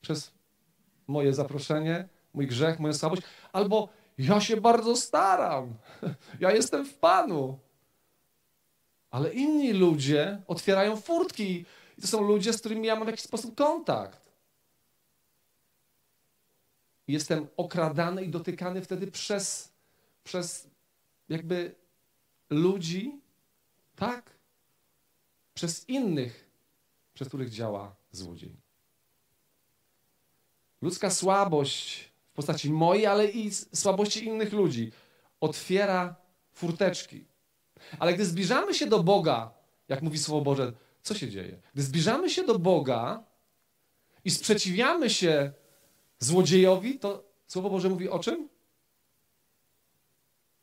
Przez 0.01 0.31
moje 1.07 1.33
zaproszenie, 1.33 2.07
mój 2.33 2.47
grzech, 2.47 2.79
moją 2.79 2.93
słabość, 2.93 3.21
albo 3.53 3.89
ja 4.17 4.41
się 4.41 4.61
bardzo 4.61 4.95
staram. 4.95 5.73
Ja 6.39 6.51
jestem 6.51 6.85
w 6.85 6.93
Panu. 6.93 7.59
Ale 9.11 9.33
inni 9.33 9.73
ludzie 9.73 10.41
otwierają 10.47 10.95
furtki. 10.97 11.65
I 11.97 12.01
to 12.01 12.07
są 12.07 12.21
ludzie, 12.21 12.53
z 12.53 12.59
którymi 12.59 12.87
ja 12.87 12.95
mam 12.95 13.03
w 13.05 13.07
jakiś 13.07 13.23
sposób 13.23 13.55
kontakt. 13.55 14.31
Jestem 17.07 17.47
okradany 17.57 18.23
i 18.23 18.29
dotykany 18.29 18.81
wtedy 18.81 19.11
przez, 19.11 19.73
przez 20.23 20.69
jakby 21.29 21.75
ludzi, 22.49 23.21
tak? 23.95 24.38
Przez 25.59 25.89
innych, 25.89 26.49
przez 27.13 27.27
których 27.27 27.49
działa 27.49 27.95
złodziej. 28.11 28.55
Ludzka 30.81 31.09
słabość 31.09 32.11
postaci 32.33 32.69
mojej, 32.69 33.05
ale 33.05 33.25
i 33.27 33.51
słabości 33.53 34.25
innych 34.25 34.53
ludzi. 34.53 34.91
Otwiera 35.39 36.15
furteczki. 36.53 37.25
Ale 37.99 38.13
gdy 38.13 38.25
zbliżamy 38.25 38.73
się 38.73 38.87
do 38.87 39.03
Boga, 39.03 39.53
jak 39.87 40.01
mówi 40.01 40.17
Słowo 40.17 40.41
Boże, 40.41 40.73
co 41.01 41.15
się 41.15 41.29
dzieje? 41.29 41.61
Gdy 41.73 41.83
zbliżamy 41.83 42.29
się 42.29 42.43
do 42.43 42.59
Boga 42.59 43.23
i 44.25 44.31
sprzeciwiamy 44.31 45.09
się 45.09 45.53
złodziejowi, 46.19 46.99
to 46.99 47.23
Słowo 47.47 47.69
Boże 47.69 47.89
mówi 47.89 48.09
o 48.09 48.19
czym? 48.19 48.49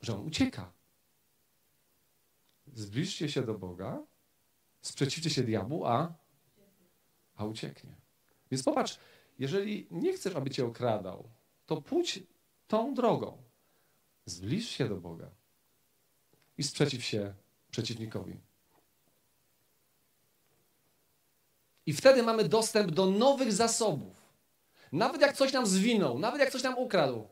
Że 0.00 0.14
on 0.14 0.26
ucieka. 0.26 0.72
Zbliżcie 2.74 3.28
się 3.28 3.42
do 3.42 3.54
Boga, 3.54 4.02
sprzeciwcie 4.86 5.30
się 5.30 5.42
diabłu, 5.42 5.86
a, 5.86 6.14
a 7.36 7.44
ucieknie. 7.44 7.96
Więc 8.50 8.62
popatrz, 8.62 8.98
jeżeli 9.38 9.86
nie 9.90 10.12
chcesz, 10.12 10.36
aby 10.36 10.50
cię 10.50 10.66
okradał, 10.66 11.28
to 11.66 11.82
pójdź 11.82 12.22
tą 12.68 12.94
drogą. 12.94 13.42
Zbliż 14.26 14.68
się 14.68 14.88
do 14.88 14.96
Boga 14.96 15.30
i 16.58 16.62
sprzeciw 16.62 17.04
się 17.04 17.34
przeciwnikowi. 17.70 18.40
I 21.86 21.92
wtedy 21.92 22.22
mamy 22.22 22.48
dostęp 22.48 22.90
do 22.90 23.06
nowych 23.06 23.52
zasobów. 23.52 24.26
Nawet 24.92 25.20
jak 25.20 25.36
coś 25.36 25.52
nam 25.52 25.66
zwinął, 25.66 26.18
nawet 26.18 26.40
jak 26.40 26.50
coś 26.50 26.62
nam 26.62 26.78
ukradł, 26.78 27.28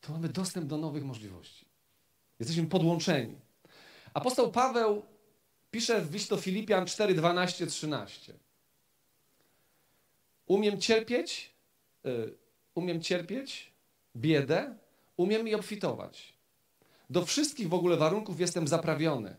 to 0.00 0.12
mamy 0.12 0.28
dostęp 0.28 0.66
do 0.66 0.78
nowych 0.78 1.04
możliwości. 1.04 1.66
Jesteśmy 2.38 2.66
podłączeni. 2.66 3.40
Apostoł 4.14 4.52
Paweł 4.52 5.02
pisze 5.72 6.00
w 6.00 6.12
liście 6.12 6.36
Filipian 6.36 6.86
4, 6.86 7.14
12, 7.14 7.66
13. 7.66 8.34
Umiem 10.46 10.80
cierpieć, 10.80 11.52
y, 12.06 12.34
umiem 12.74 13.00
cierpieć 13.00 13.72
biedę, 14.16 14.76
umiem 15.16 15.48
i 15.48 15.54
obfitować. 15.54 16.32
Do 17.10 17.26
wszystkich 17.26 17.68
w 17.68 17.74
ogóle 17.74 17.96
warunków 17.96 18.40
jestem 18.40 18.68
zaprawiony. 18.68 19.36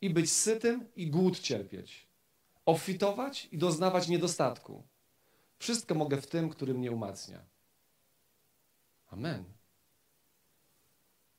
I 0.00 0.10
być 0.10 0.32
sytym, 0.32 0.88
i 0.96 1.10
głód 1.10 1.38
cierpieć. 1.38 2.06
Obfitować 2.66 3.48
i 3.52 3.58
doznawać 3.58 4.08
niedostatku. 4.08 4.82
Wszystko 5.58 5.94
mogę 5.94 6.20
w 6.20 6.26
tym, 6.26 6.48
który 6.48 6.74
mnie 6.74 6.92
umacnia. 6.92 7.40
Amen. 9.10 9.44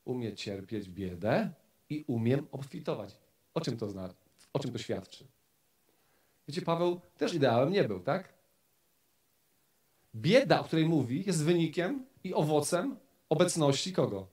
Umiem 0.04 0.36
cierpieć 0.36 0.88
biedę 0.88 1.50
i 1.88 2.04
umiem 2.06 2.46
obfitować. 2.52 3.16
O 3.54 3.60
czym 3.60 3.76
to 3.76 3.90
znaczy? 3.90 4.27
O 4.52 4.58
czym 4.58 4.72
to 4.72 4.78
świadczy? 4.78 5.26
Wiecie, 6.48 6.62
Paweł 6.62 7.00
też 7.16 7.34
ideałem 7.34 7.72
nie 7.72 7.84
był, 7.84 8.00
tak? 8.00 8.34
Bieda, 10.14 10.60
o 10.60 10.64
której 10.64 10.86
mówi, 10.86 11.24
jest 11.26 11.44
wynikiem 11.44 12.06
i 12.24 12.34
owocem 12.34 12.96
obecności 13.28 13.92
kogo? 13.92 14.28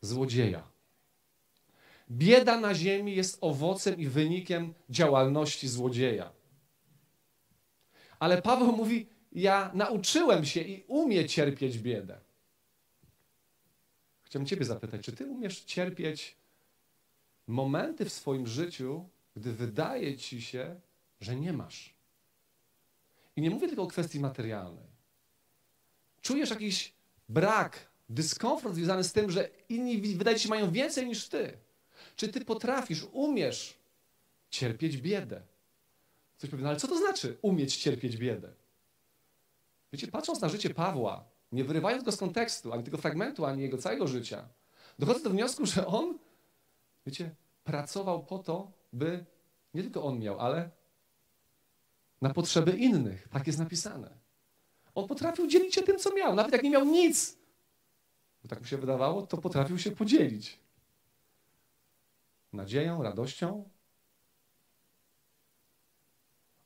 Złodzieja. 0.00 0.72
Bieda 2.10 2.60
na 2.60 2.74
ziemi 2.74 3.16
jest 3.16 3.38
owocem 3.40 3.96
i 3.98 4.06
wynikiem 4.06 4.74
działalności 4.90 5.68
złodzieja. 5.68 6.32
Ale 8.18 8.42
Paweł 8.42 8.76
mówi: 8.76 9.08
Ja 9.32 9.70
nauczyłem 9.74 10.44
się 10.44 10.60
i 10.60 10.84
umiem 10.88 11.28
cierpieć 11.28 11.78
biedę. 11.78 12.20
Chciałbym 14.22 14.46
Ciebie 14.46 14.64
zapytać, 14.64 15.04
czy 15.04 15.12
Ty 15.12 15.26
umiesz 15.26 15.60
cierpieć 15.60 16.36
momenty 17.52 18.04
w 18.04 18.12
swoim 18.12 18.46
życiu, 18.46 19.08
gdy 19.36 19.52
wydaje 19.52 20.16
Ci 20.16 20.42
się, 20.42 20.80
że 21.20 21.36
nie 21.36 21.52
masz? 21.52 21.94
I 23.36 23.40
nie 23.40 23.50
mówię 23.50 23.68
tylko 23.68 23.82
o 23.82 23.86
kwestii 23.86 24.20
materialnej. 24.20 24.86
Czujesz 26.20 26.50
jakiś 26.50 26.92
brak, 27.28 27.90
dyskomfort 28.08 28.74
związany 28.74 29.04
z 29.04 29.12
tym, 29.12 29.30
że 29.30 29.50
inni 29.68 30.16
wydaje 30.16 30.36
Ci 30.36 30.42
się 30.42 30.48
mają 30.48 30.70
więcej 30.70 31.06
niż 31.06 31.28
Ty. 31.28 31.58
Czy 32.16 32.28
Ty 32.28 32.44
potrafisz, 32.44 33.06
umiesz 33.12 33.78
cierpieć 34.50 34.96
biedę? 34.96 35.42
Coś 36.38 36.50
powie, 36.50 36.62
no 36.62 36.68
ale 36.68 36.78
co 36.78 36.88
to 36.88 36.98
znaczy 36.98 37.38
umieć 37.42 37.76
cierpieć 37.76 38.16
biedę? 38.16 38.52
Wiecie, 39.92 40.08
patrząc 40.08 40.40
na 40.40 40.48
życie 40.48 40.70
Pawła, 40.74 41.24
nie 41.52 41.64
wyrywając 41.64 42.04
go 42.04 42.12
z 42.12 42.16
kontekstu, 42.16 42.72
ani 42.72 42.84
tego 42.84 42.98
fragmentu, 42.98 43.44
ani 43.44 43.62
jego 43.62 43.78
całego 43.78 44.08
życia, 44.08 44.48
dochodzę 44.98 45.20
do 45.20 45.30
wniosku, 45.30 45.66
że 45.66 45.86
on, 45.86 46.18
wiecie, 47.06 47.34
pracował 47.64 48.24
po 48.24 48.38
to, 48.38 48.72
by 48.92 49.24
nie 49.74 49.82
tylko 49.82 50.04
on 50.04 50.18
miał, 50.18 50.40
ale 50.40 50.70
na 52.20 52.34
potrzeby 52.34 52.72
innych. 52.72 53.28
Tak 53.28 53.46
jest 53.46 53.58
napisane. 53.58 54.10
On 54.94 55.08
potrafił 55.08 55.46
dzielić 55.46 55.74
się 55.74 55.82
tym, 55.82 55.98
co 55.98 56.14
miał, 56.14 56.34
nawet 56.34 56.52
jak 56.52 56.62
nie 56.62 56.70
miał 56.70 56.84
nic. 56.84 57.36
Bo 58.42 58.48
tak 58.48 58.60
mu 58.60 58.66
się 58.66 58.78
wydawało, 58.78 59.26
to 59.26 59.38
potrafił 59.38 59.78
się 59.78 59.90
podzielić. 59.90 60.58
Nadzieją, 62.52 63.02
radością. 63.02 63.68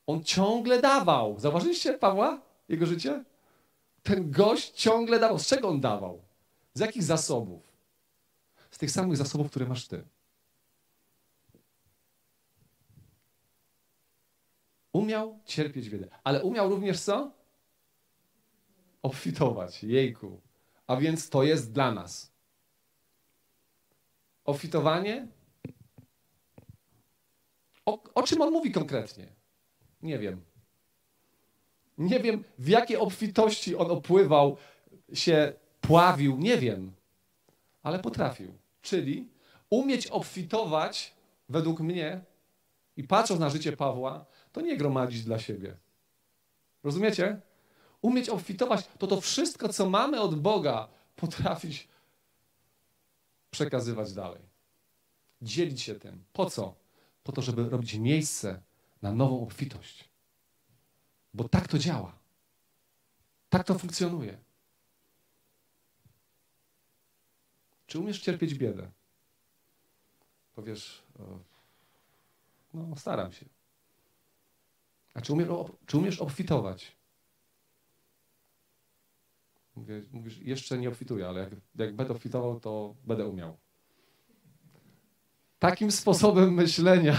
On 0.07 0.23
ciągle 0.23 0.81
dawał. 0.81 1.39
Zauważyliście 1.39 1.93
Pawła? 1.93 2.41
Jego 2.69 2.85
życie? 2.85 3.23
Ten 4.03 4.31
gość 4.31 4.71
ciągle 4.71 5.19
dawał. 5.19 5.39
Z 5.39 5.47
czego 5.47 5.69
on 5.69 5.81
dawał? 5.81 6.21
Z 6.73 6.79
jakich 6.79 7.03
zasobów? 7.03 7.63
Z 8.71 8.77
tych 8.77 8.91
samych 8.91 9.17
zasobów, 9.17 9.49
które 9.49 9.65
masz 9.65 9.87
ty. 9.87 10.03
Umiał 14.97 15.39
cierpieć 15.45 15.89
biedę, 15.89 16.07
ale 16.23 16.43
umiał 16.43 16.69
również 16.69 16.99
co? 17.01 17.31
Obfitować. 19.01 19.83
Jejku. 19.83 20.41
A 20.87 20.95
więc 20.95 21.29
to 21.29 21.43
jest 21.43 21.71
dla 21.71 21.91
nas. 21.91 22.31
Obfitowanie? 24.45 25.27
O, 27.85 28.03
o 28.15 28.23
czym 28.23 28.41
on 28.41 28.51
mówi 28.51 28.71
konkretnie? 28.71 29.27
Nie 30.01 30.19
wiem. 30.19 30.41
Nie 31.97 32.19
wiem, 32.19 32.43
w 32.59 32.67
jakiej 32.67 32.97
obfitości 32.97 33.75
on 33.75 33.91
opływał, 33.91 34.57
się 35.13 35.53
pławił, 35.81 36.37
nie 36.37 36.57
wiem, 36.57 36.91
ale 37.83 37.99
potrafił. 37.99 38.57
Czyli 38.81 39.29
umieć 39.69 40.07
obfitować, 40.07 41.13
według 41.49 41.79
mnie, 41.79 42.21
i 42.97 43.03
patrząc 43.03 43.39
na 43.39 43.49
życie 43.49 43.77
Pawła, 43.77 44.25
to 44.57 44.61
nie 44.61 44.77
gromadzić 44.77 45.23
dla 45.23 45.39
siebie. 45.39 45.77
Rozumiecie? 46.83 47.41
Umieć 48.01 48.29
obfitować 48.29 48.87
to 48.99 49.07
to 49.07 49.21
wszystko, 49.21 49.69
co 49.69 49.89
mamy 49.89 50.21
od 50.21 50.41
Boga, 50.41 50.87
potrafić 51.15 51.87
przekazywać 53.51 54.13
dalej. 54.13 54.41
Dzielić 55.41 55.81
się 55.81 55.95
tym. 55.95 56.23
Po 56.33 56.49
co? 56.49 56.75
Po 57.23 57.31
to, 57.31 57.41
żeby 57.41 57.69
robić 57.69 57.93
miejsce 57.93 58.61
na 59.01 59.11
nową 59.11 59.41
obfitość. 59.41 60.09
Bo 61.33 61.49
tak 61.49 61.67
to 61.67 61.77
działa. 61.77 62.19
Tak 63.49 63.63
to 63.63 63.79
funkcjonuje. 63.79 64.37
Czy 67.87 67.99
umiesz 67.99 68.21
cierpieć 68.21 68.53
biedę? 68.53 68.91
Powiesz, 70.55 71.03
no 72.73 72.95
staram 72.95 73.31
się. 73.31 73.56
A 75.17 75.21
czy 75.21 75.33
umiesz, 75.33 75.47
czy 75.85 75.97
umiesz 75.97 76.19
obfitować? 76.19 76.97
Mówię, 79.75 80.01
mówisz, 80.11 80.37
jeszcze 80.37 80.77
nie 80.77 80.89
obfituję, 80.89 81.27
ale 81.27 81.39
jak, 81.39 81.49
jak 81.75 81.95
będę 81.95 82.13
obfitował, 82.13 82.59
to 82.59 82.95
będę 83.03 83.27
umiał. 83.27 83.57
Takim 85.59 85.91
sposobem 85.91 86.53
myślenia 86.53 87.15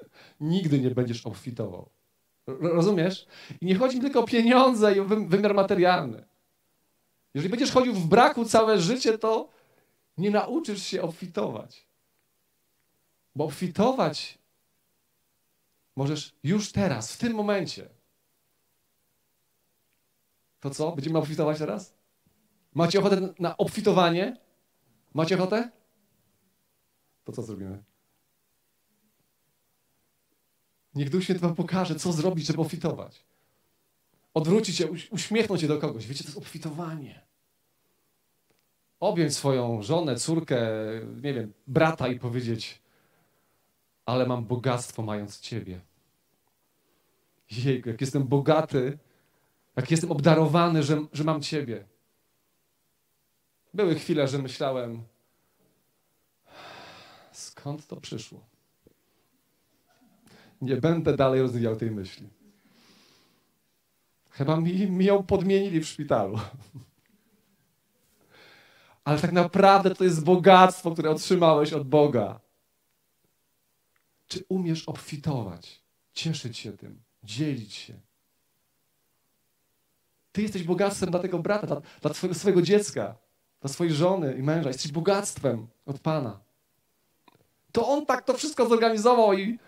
nigdy 0.40 0.80
nie 0.80 0.90
będziesz 0.90 1.26
obfitował. 1.26 1.90
Rozumiesz? 2.46 3.26
I 3.60 3.66
nie 3.66 3.74
chodzi 3.74 4.00
tylko 4.00 4.20
o 4.20 4.26
pieniądze 4.26 4.96
i 4.96 5.00
o 5.00 5.04
wymiar 5.04 5.54
materialny. 5.54 6.24
Jeżeli 7.34 7.50
będziesz 7.50 7.72
chodził 7.72 7.94
w 7.94 8.06
braku 8.06 8.44
całe 8.44 8.80
życie, 8.80 9.18
to 9.18 9.48
nie 10.18 10.30
nauczysz 10.30 10.82
się 10.82 11.02
obfitować. 11.02 11.86
Bo 13.34 13.44
obfitować 13.44 14.41
możesz 15.96 16.34
już 16.42 16.72
teraz, 16.72 17.12
w 17.12 17.18
tym 17.18 17.34
momencie. 17.34 17.88
To 20.60 20.70
co? 20.70 20.92
Będziemy 20.92 21.18
obfitować 21.18 21.58
teraz? 21.58 21.94
Macie 22.74 22.98
ochotę 22.98 23.34
na 23.38 23.56
obfitowanie? 23.56 24.36
Macie 25.14 25.34
ochotę? 25.34 25.70
To 27.24 27.32
co 27.32 27.42
zrobimy? 27.42 27.84
Niech 30.94 31.10
Duch 31.10 31.24
Święty 31.24 31.42
wam 31.42 31.54
pokaże, 31.54 31.94
co 31.94 32.12
zrobić, 32.12 32.46
żeby 32.46 32.60
obfitować. 32.60 33.24
Odwrócić 34.34 34.76
się, 34.76 34.90
uśmiechnąć 35.10 35.60
się 35.60 35.68
do 35.68 35.78
kogoś. 35.78 36.06
Wiecie, 36.06 36.24
to 36.24 36.28
jest 36.28 36.38
obfitowanie. 36.38 37.26
Objąć 39.00 39.36
swoją 39.36 39.82
żonę, 39.82 40.16
córkę, 40.16 40.68
nie 41.22 41.34
wiem, 41.34 41.52
brata 41.66 42.08
i 42.08 42.18
powiedzieć 42.18 42.81
ale 44.12 44.26
mam 44.26 44.44
bogactwo 44.44 45.02
mając 45.02 45.40
Ciebie. 45.40 45.80
Jejku, 47.50 47.88
jak 47.88 48.00
jestem 48.00 48.24
bogaty, 48.24 48.98
jak 49.76 49.90
jestem 49.90 50.12
obdarowany, 50.12 50.82
że, 50.82 51.04
że 51.12 51.24
mam 51.24 51.42
Ciebie. 51.42 51.84
Były 53.74 53.94
chwile, 53.94 54.28
że 54.28 54.38
myślałem, 54.38 55.02
skąd 57.32 57.86
to 57.86 57.96
przyszło? 57.96 58.40
Nie 60.60 60.76
będę 60.76 61.16
dalej 61.16 61.40
rozwijał 61.40 61.76
tej 61.76 61.90
myśli. 61.90 62.28
Chyba 64.30 64.56
mi, 64.56 64.90
mi 64.90 65.04
ją 65.04 65.22
podmienili 65.22 65.80
w 65.80 65.88
szpitalu. 65.88 66.38
Ale 69.04 69.18
tak 69.18 69.32
naprawdę 69.32 69.94
to 69.94 70.04
jest 70.04 70.24
bogactwo, 70.24 70.90
które 70.90 71.10
otrzymałeś 71.10 71.72
od 71.72 71.88
Boga. 71.88 72.40
Czy 74.32 74.44
umiesz 74.48 74.88
obfitować, 74.88 75.82
cieszyć 76.12 76.58
się 76.58 76.72
tym, 76.72 77.02
dzielić 77.24 77.74
się? 77.74 78.00
Ty 80.32 80.42
jesteś 80.42 80.62
bogactwem 80.62 81.10
dla 81.10 81.20
tego 81.20 81.38
brata, 81.38 81.66
dla, 81.66 81.80
dla 82.00 82.34
swojego 82.34 82.62
dziecka. 82.62 83.16
dla 83.60 83.70
swojej 83.70 83.94
żony 83.94 84.34
i 84.38 84.42
męża. 84.42 84.68
Jesteś 84.68 84.92
bogactwem 84.92 85.66
od 85.86 85.98
Pana. 86.00 86.40
To 87.72 87.88
On 87.88 88.06
tak 88.06 88.24
to 88.24 88.34
wszystko 88.34 88.68
zorganizował 88.68 89.32
i 89.32 89.58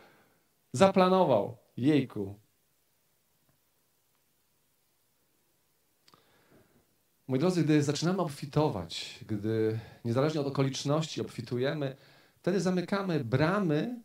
zaplanował. 0.73 1.57
Jejku. 1.77 2.35
Moi 7.29 7.39
drodzy, 7.39 7.65
gdy 7.65 7.83
zaczynamy 7.83 8.19
obfitować, 8.19 9.19
gdy 9.27 9.81
niezależnie 10.05 10.41
od 10.41 10.47
okoliczności 10.47 11.21
obfitujemy, 11.21 11.97
wtedy 12.37 12.61
zamykamy 12.61 13.25
bramy 13.25 14.03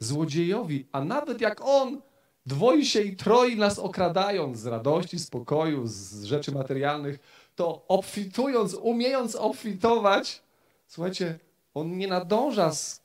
złodziejowi, 0.00 0.86
a 0.92 1.04
nawet 1.04 1.40
jak 1.40 1.60
on 1.64 2.00
dwoi 2.46 2.84
się 2.86 3.02
i 3.02 3.16
troi 3.16 3.56
nas 3.56 3.78
okradając 3.78 4.58
z 4.58 4.66
radości, 4.66 5.18
spokoju, 5.18 5.86
z 5.86 6.24
rzeczy 6.24 6.52
materialnych, 6.52 7.18
to 7.56 7.84
obfitując, 7.88 8.74
umiejąc 8.74 9.34
obfitować, 9.34 10.42
słuchajcie, 10.86 11.38
on 11.74 11.98
nie 11.98 12.08
nadąża 12.08 12.72
z, 12.72 13.02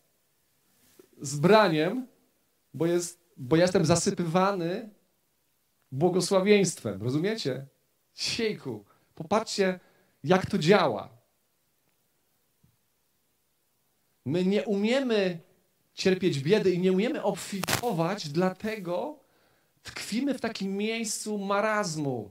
z 1.21 1.39
braniem, 1.39 2.07
bo, 2.73 2.85
jest, 2.85 3.19
bo 3.37 3.55
jestem 3.55 3.85
zasypywany 3.85 4.89
błogosławieństwem. 5.91 7.03
Rozumiecie? 7.03 7.65
Siejku, 8.13 8.85
popatrzcie, 9.15 9.79
jak 10.23 10.45
to 10.45 10.57
działa. 10.57 11.09
My 14.25 14.45
nie 14.45 14.65
umiemy 14.65 15.39
cierpieć 15.95 16.39
biedy 16.39 16.71
i 16.71 16.79
nie 16.79 16.91
umiemy 16.91 17.23
obfitować, 17.23 18.29
dlatego 18.29 19.19
tkwimy 19.83 20.33
w 20.33 20.41
takim 20.41 20.77
miejscu 20.77 21.37
marazmu. 21.37 22.29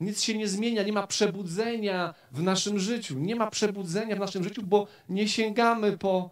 Nic 0.00 0.22
się 0.22 0.38
nie 0.38 0.48
zmienia, 0.48 0.82
nie 0.82 0.92
ma 0.92 1.06
przebudzenia 1.06 2.14
w 2.32 2.42
naszym 2.42 2.78
życiu. 2.78 3.18
Nie 3.18 3.36
ma 3.36 3.50
przebudzenia 3.50 4.16
w 4.16 4.18
naszym 4.18 4.44
życiu, 4.44 4.62
bo 4.62 4.86
nie 5.08 5.28
sięgamy 5.28 5.98
po 5.98 6.30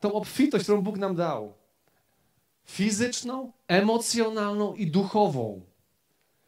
tą 0.00 0.12
obfitość, 0.12 0.64
którą 0.64 0.82
Bóg 0.82 0.98
nam 0.98 1.16
dał. 1.16 1.52
Fizyczną, 2.64 3.52
emocjonalną 3.68 4.74
i 4.74 4.86
duchową. 4.86 5.60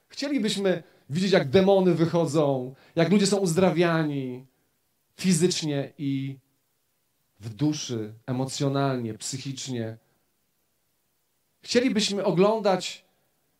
Chcielibyśmy 0.08 0.82
widzieć, 1.10 1.32
jak 1.32 1.48
demony 1.48 1.94
wychodzą, 1.94 2.74
jak 2.96 3.10
ludzie 3.10 3.26
są 3.26 3.36
uzdrawiani 3.36 4.46
fizycznie 5.16 5.92
i 5.98 6.38
w 7.44 7.54
duszy, 7.54 8.14
emocjonalnie, 8.26 9.14
psychicznie. 9.14 9.96
Chcielibyśmy 11.62 12.24
oglądać 12.24 13.04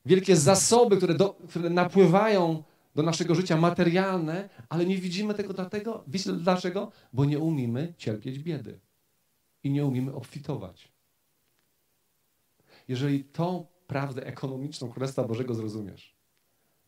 wielkie 0.06 0.36
zasoby, 0.36 0.96
które, 0.96 1.14
do, 1.14 1.36
które 1.48 1.70
napływają 1.70 2.62
do 2.94 3.02
naszego 3.02 3.34
życia 3.34 3.56
materialne, 3.56 4.48
ale 4.68 4.86
nie 4.86 4.98
widzimy 4.98 5.34
tego 5.34 5.54
dlatego, 5.54 6.04
wiecie 6.06 6.32
dlaczego? 6.32 6.92
Bo 7.12 7.24
nie 7.24 7.38
umiemy 7.38 7.94
cierpieć 7.98 8.38
biedy 8.38 8.80
i 9.64 9.70
nie 9.70 9.84
umiemy 9.86 10.14
obfitować. 10.14 10.88
Jeżeli 12.88 13.24
tą 13.24 13.66
prawdę 13.86 14.26
ekonomiczną 14.26 14.88
Królestwa 14.88 15.24
Bożego 15.24 15.54
zrozumiesz, 15.54 16.14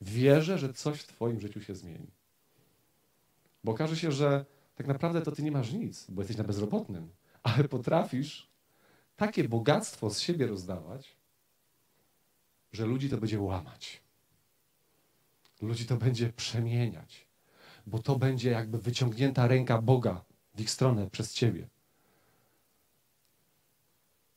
wierzę, 0.01 0.59
że 0.59 0.73
coś 0.73 1.01
w 1.01 1.07
Twoim 1.07 1.41
życiu 1.41 1.61
się 1.61 1.75
zmieni. 1.75 2.11
Bo 3.65 3.73
okaże 3.73 3.97
się, 3.97 4.13
że 4.13 4.45
tak 4.77 4.87
naprawdę 4.87 5.23
to 5.23 5.33
Ty 5.33 5.43
nie 5.43 5.53
masz 5.53 5.73
nic, 5.73 6.11
bo 6.11 6.23
jesteś 6.23 6.37
na 6.37 6.45
bezrobotnym, 6.45 7.11
ale 7.43 7.69
potrafisz 7.69 8.51
takie 9.17 9.49
bogactwo 9.49 10.11
z 10.11 10.21
siebie 10.21 10.47
rozdawać, 10.47 11.17
że 12.73 12.87
ludzi 12.87 13.11
to 13.11 13.17
będzie 13.17 13.41
łamać. 13.41 14.03
Ludzi 15.63 15.87
to 15.87 15.97
będzie 15.97 16.33
przemieniać, 16.33 17.27
bo 17.87 17.99
to 17.99 18.17
będzie 18.17 18.51
jakby 18.51 18.79
wyciągnięta 18.79 19.47
ręka 19.47 19.83
Boga 19.83 20.25
w 20.55 20.61
ich 20.61 20.71
stronę 20.71 21.11
przez 21.11 21.35
ciebie. 21.35 21.69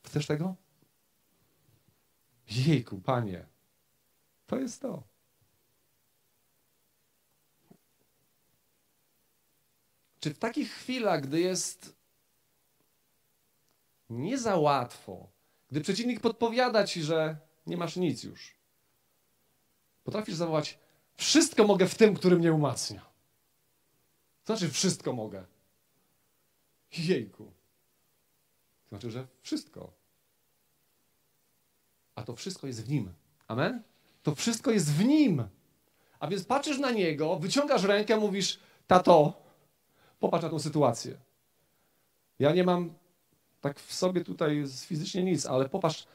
Chcesz 0.06 0.28
tego? 0.28 0.56
Jejku, 2.50 3.02
panie, 3.02 3.46
to 4.48 4.60
jest 4.60 4.82
to. 4.82 5.04
Czy 10.20 10.34
w 10.34 10.40
takich 10.40 10.72
chwilach, 10.72 11.22
gdy 11.22 11.40
jest 11.40 11.96
nie 14.10 14.38
za 14.38 14.56
łatwo, 14.58 15.28
gdy 15.70 15.82
przeciwnik 15.82 16.20
podpowiada 16.20 16.84
ci, 16.84 17.04
że 17.04 17.38
nie 17.68 17.78
masz 17.78 17.96
nic 17.96 18.24
już, 18.24 18.56
potrafisz 20.04 20.36
zawołać: 20.36 20.80
Wszystko 21.16 21.64
mogę 21.64 21.88
w 21.88 21.96
tym, 21.96 22.16
który 22.16 22.38
mnie 22.38 22.54
umacnia. 22.54 23.10
To 24.46 24.58
znaczy, 24.58 24.74
wszystko 24.74 25.14
mogę. 25.14 25.46
Jejku. 26.98 27.46
To 28.84 28.90
znaczy, 28.90 29.12
że 29.12 29.28
wszystko. 29.42 29.94
A 32.16 32.24
to 32.24 32.36
wszystko 32.36 32.68
jest 32.68 32.86
w 32.86 32.90
nim. 32.90 33.14
Amen? 33.48 33.84
To 34.24 34.36
wszystko 34.36 34.72
jest 34.72 34.94
w 34.94 35.06
nim. 35.06 35.48
A 36.20 36.28
więc 36.28 36.46
patrzysz 36.46 36.80
na 36.80 36.92
niego, 36.92 37.40
wyciągasz 37.40 37.84
rękę, 37.84 38.18
mówisz: 38.18 38.60
Tato, 38.88 39.42
popatrz 40.20 40.44
na 40.44 40.50
tą 40.50 40.60
sytuację. 40.60 41.18
Ja 42.40 42.54
nie 42.54 42.64
mam 42.64 42.94
tak 43.62 43.80
w 43.80 43.94
sobie 43.94 44.24
tutaj 44.24 44.64
fizycznie 44.86 45.24
nic, 45.24 45.46
ale 45.46 45.70
popatrz, 45.70 46.08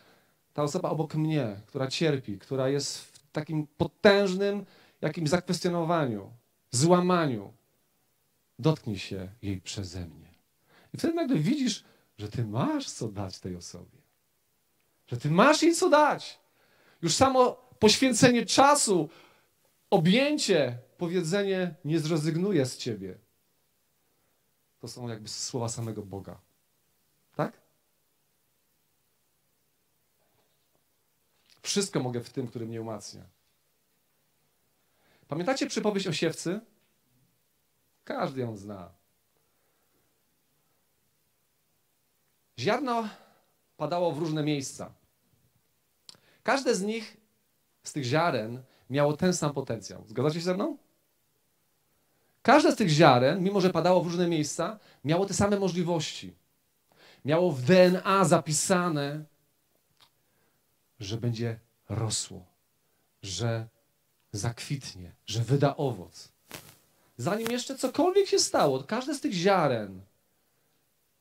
ta 0.55 0.62
osoba 0.62 0.90
obok 0.90 1.14
mnie, 1.14 1.61
która 1.67 1.87
cierpi, 1.87 2.38
która 2.38 2.69
jest 2.69 2.99
w 2.99 3.29
takim 3.33 3.67
potężnym 3.67 4.64
jakimś 5.01 5.29
zakwestionowaniu, 5.29 6.33
złamaniu, 6.71 7.53
dotknij 8.59 8.99
się 8.99 9.29
jej 9.43 9.61
przeze 9.61 10.01
mnie. 10.01 10.35
I 10.95 10.99
wtedy 10.99 11.14
nagle 11.14 11.37
widzisz, 11.37 11.85
że 12.19 12.29
ty 12.29 12.45
masz 12.45 12.90
co 12.90 13.09
dać 13.09 13.40
tej 13.40 13.57
osobie. 13.57 13.99
Że 15.07 15.17
ty 15.17 15.31
masz 15.31 15.62
jej 15.62 15.75
co 15.75 15.90
dać. 15.90 16.40
Już 17.03 17.14
samo 17.14 17.57
poświęcenie 17.79 18.47
czasu, 18.47 19.09
objęcie, 19.90 20.79
powiedzenie 20.99 21.75
nie 21.85 22.01
zrezygnuję 22.01 22.67
z 22.67 22.77
ciebie. 22.77 23.19
To 24.85 24.88
są 24.88 25.09
jakby 25.09 25.29
słowa 25.29 25.68
samego 25.68 26.03
Boga. 26.03 26.40
Tak? 27.37 27.61
Wszystko 31.62 32.01
mogę 32.01 32.20
w 32.20 32.31
tym, 32.31 32.49
który 32.49 32.66
mnie 32.66 32.81
umacnia. 32.81 33.23
Pamiętacie 35.29 35.66
przypowieść 35.66 36.07
o 36.07 36.12
siewcy? 36.12 36.61
Każdy 38.05 38.40
ją 38.40 38.57
zna. 38.57 38.90
Ziarno 42.59 43.09
padało 43.77 44.12
w 44.12 44.18
różne 44.18 44.42
miejsca. 44.42 44.94
Każde 46.42 46.75
z 46.75 46.83
nich, 46.83 47.16
z 47.83 47.92
tych 47.92 48.05
ziaren, 48.05 48.62
miało 48.90 49.16
ten 49.16 49.35
sam 49.35 49.53
potencjał. 49.53 50.05
Zgadzacie 50.07 50.38
się 50.38 50.44
ze 50.44 50.55
mną? 50.55 50.84
Każde 52.44 52.72
z 52.72 52.76
tych 52.76 52.88
ziaren, 52.88 53.42
mimo 53.42 53.61
że 53.61 53.70
padało 53.70 54.02
w 54.02 54.07
różne 54.07 54.28
miejsca, 54.28 54.78
miało 55.04 55.26
te 55.26 55.35
same 55.35 55.59
możliwości. 55.59 56.35
Miało 57.24 57.52
w 57.52 57.62
DNA 57.62 58.24
zapisane, 58.24 59.24
że 61.00 61.16
będzie 61.16 61.61
rosło, 61.88 62.46
że 63.22 63.68
zakwitnie, 64.33 65.12
że 65.26 65.40
wyda 65.40 65.76
owoc. 65.76 66.33
Zanim 67.16 67.50
jeszcze 67.50 67.78
cokolwiek 67.78 68.26
się 68.26 68.38
stało, 68.38 68.83
każde 68.83 69.14
z 69.14 69.20
tych 69.20 69.33
ziaren 69.33 70.00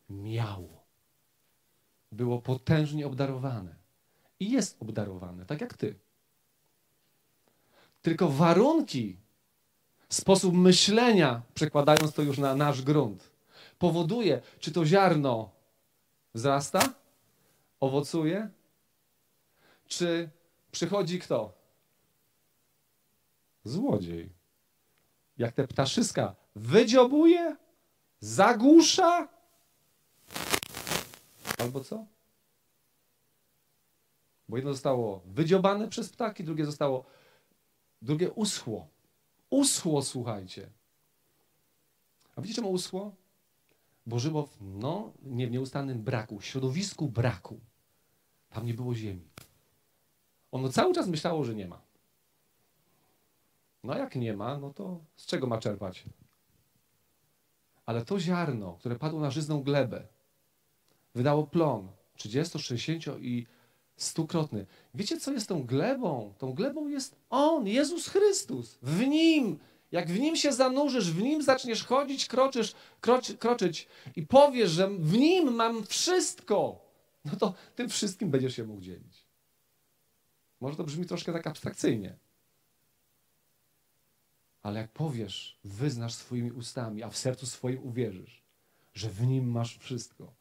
miało. 0.10 0.84
Było 2.12 2.42
potężnie 2.42 3.08
obdarowane. 3.08 3.76
I 4.40 4.52
jest 4.52 4.78
obdarowane, 4.82 5.46
tak 5.46 5.62
jak 5.62 5.78
ty. 5.78 6.00
Tylko 8.02 8.30
warunki, 8.30 9.23
sposób 10.14 10.54
myślenia, 10.54 11.42
przekładając 11.54 12.14
to 12.14 12.22
już 12.22 12.38
na 12.38 12.56
nasz 12.56 12.82
grunt, 12.82 13.32
powoduje, 13.80 14.42
czy 14.60 14.72
to 14.72 14.86
ziarno 14.86 15.52
wzrasta, 16.34 16.94
owocuje, 17.80 18.50
czy 19.88 20.30
przychodzi 20.72 21.20
kto? 21.20 21.54
Złodziej. 23.64 24.30
Jak 25.38 25.54
te 25.54 25.68
ptaszyska 25.68 26.36
wydziobuje, 26.56 27.56
zagłusza, 28.20 29.28
albo 31.58 31.84
co? 31.84 32.06
Bo 34.50 34.58
jedno 34.58 34.74
zostało 34.74 35.22
wydziobane 35.26 35.88
przez 35.88 36.10
ptaki, 36.10 36.44
drugie 36.44 36.66
zostało, 36.66 37.06
drugie 38.02 38.32
uschło. 38.32 38.93
Uschło, 39.54 40.02
słuchajcie. 40.02 40.70
A 42.36 42.42
widzicie 42.42 42.56
czemu 42.56 42.72
uschło? 42.72 43.16
Bo 44.06 44.20
żyło 44.20 44.46
w, 44.46 44.58
no, 44.62 45.12
nie, 45.24 45.48
w 45.48 45.52
nieustannym 45.52 46.04
braku, 46.04 46.42
środowisku 46.42 47.10
braku. 47.10 47.60
Tam 48.50 48.66
nie 48.66 48.74
było 48.74 48.96
ziemi. 48.96 49.28
Ono 50.52 50.70
cały 50.70 50.94
czas 50.94 51.08
myślało, 51.08 51.44
że 51.44 51.56
nie 51.56 51.68
ma. 51.68 51.82
No 53.84 53.98
jak 53.98 54.16
nie 54.16 54.34
ma, 54.34 54.58
no 54.58 54.74
to 54.74 55.00
z 55.16 55.26
czego 55.26 55.48
ma 55.48 55.58
czerpać? 55.58 56.04
Ale 57.86 58.06
to 58.06 58.20
ziarno, 58.20 58.74
które 58.74 58.96
padło 58.96 59.20
na 59.20 59.32
żyzną 59.32 59.64
glebę, 59.64 60.08
wydało 61.16 61.48
plon 61.48 61.92
30, 62.16 62.60
60 62.60 63.22
i 63.22 63.48
stukrotny. 64.04 64.66
Wiecie, 64.94 65.20
co 65.20 65.32
jest 65.32 65.48
tą 65.48 65.64
glebą? 65.64 66.34
Tą 66.38 66.54
glebą 66.54 66.88
jest 66.88 67.16
On, 67.30 67.68
Jezus 67.68 68.08
Chrystus. 68.08 68.78
W 68.82 69.08
Nim, 69.08 69.60
jak 69.92 70.08
w 70.08 70.20
Nim 70.20 70.36
się 70.36 70.54
zanurzysz, 70.54 71.12
w 71.12 71.22
Nim 71.22 71.44
zaczniesz 71.44 71.86
chodzić, 71.86 72.26
kroczysz, 72.26 72.74
kroczy, 73.02 73.38
kroczyć 73.38 73.88
i 74.16 74.28
powiesz, 74.28 74.72
że 74.72 74.90
w 74.90 75.18
Nim 75.18 75.54
mam 75.54 75.84
wszystko, 75.84 76.80
no 77.26 77.36
to 77.36 77.54
tym 77.76 77.90
wszystkim 77.90 78.30
będziesz 78.30 78.56
się 78.56 78.64
mógł 78.64 78.82
dzielić. 78.82 79.26
Może 80.62 80.76
to 80.76 80.84
brzmi 80.84 81.06
troszkę 81.06 81.34
tak 81.34 81.48
abstrakcyjnie. 81.48 82.16
Ale 84.62 84.80
jak 84.80 84.92
powiesz, 84.92 85.60
wyznasz 85.64 86.14
swoimi 86.14 86.52
ustami, 86.52 87.04
a 87.04 87.10
w 87.10 87.18
sercu 87.18 87.46
swoim 87.46 87.84
uwierzysz, 87.84 88.44
że 88.94 89.10
w 89.10 89.22
Nim 89.28 89.52
masz 89.52 89.78
wszystko, 89.78 90.34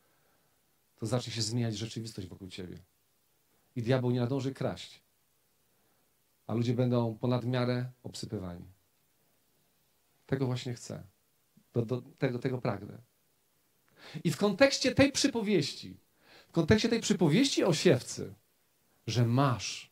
to 0.99 1.07
zacznie 1.07 1.33
się 1.33 1.43
zmieniać 1.43 1.77
rzeczywistość 1.77 2.29
wokół 2.29 2.49
Ciebie 2.49 2.79
i 3.77 3.83
diabeł 3.83 4.11
nie 4.11 4.21
nadąży 4.21 4.55
kraść. 4.55 5.03
A 6.47 6.55
ludzie 6.55 6.75
będą 6.75 7.19
ponad 7.19 7.45
miarę 7.45 7.91
obsypywani. 8.03 8.65
Tego 10.27 10.47
właśnie 10.47 10.75
chcę. 10.75 11.03
Do, 11.73 11.83
do, 11.83 12.03
tego, 12.19 12.39
tego 12.39 12.59
pragnę. 12.59 12.99
I 14.25 14.31
w 14.31 14.37
kontekście 14.37 14.95
tej 14.95 15.13
przypowieści, 15.13 15.97
w 16.49 16.53
kontekście 16.53 16.89
tej 16.89 17.01
przypowieści 17.01 17.65
o 17.65 17.75
siewcy, 17.75 18.35
że 19.07 19.27
masz 19.27 19.91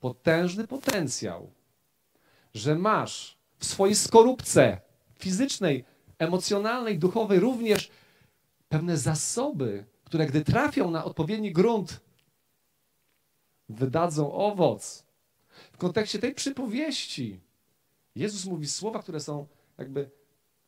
potężny 0.00 0.66
potencjał, 0.66 1.52
że 2.54 2.74
masz 2.74 3.38
w 3.58 3.64
swojej 3.64 3.96
skorupce 3.96 4.80
fizycznej, 5.18 5.84
emocjonalnej, 6.18 6.98
duchowej 6.98 7.40
również 7.40 7.90
pewne 8.68 8.96
zasoby, 8.96 9.84
które 10.04 10.26
gdy 10.26 10.44
trafią 10.44 10.90
na 10.90 11.04
odpowiedni 11.04 11.52
grunt, 11.52 12.00
wydadzą 13.68 14.32
owoc. 14.32 15.04
W 15.72 15.76
kontekście 15.76 16.18
tej 16.18 16.34
przypowieści 16.34 17.40
Jezus 18.14 18.44
mówi 18.44 18.68
słowa, 18.68 19.02
które 19.02 19.20
są 19.20 19.46
jakby 19.78 20.10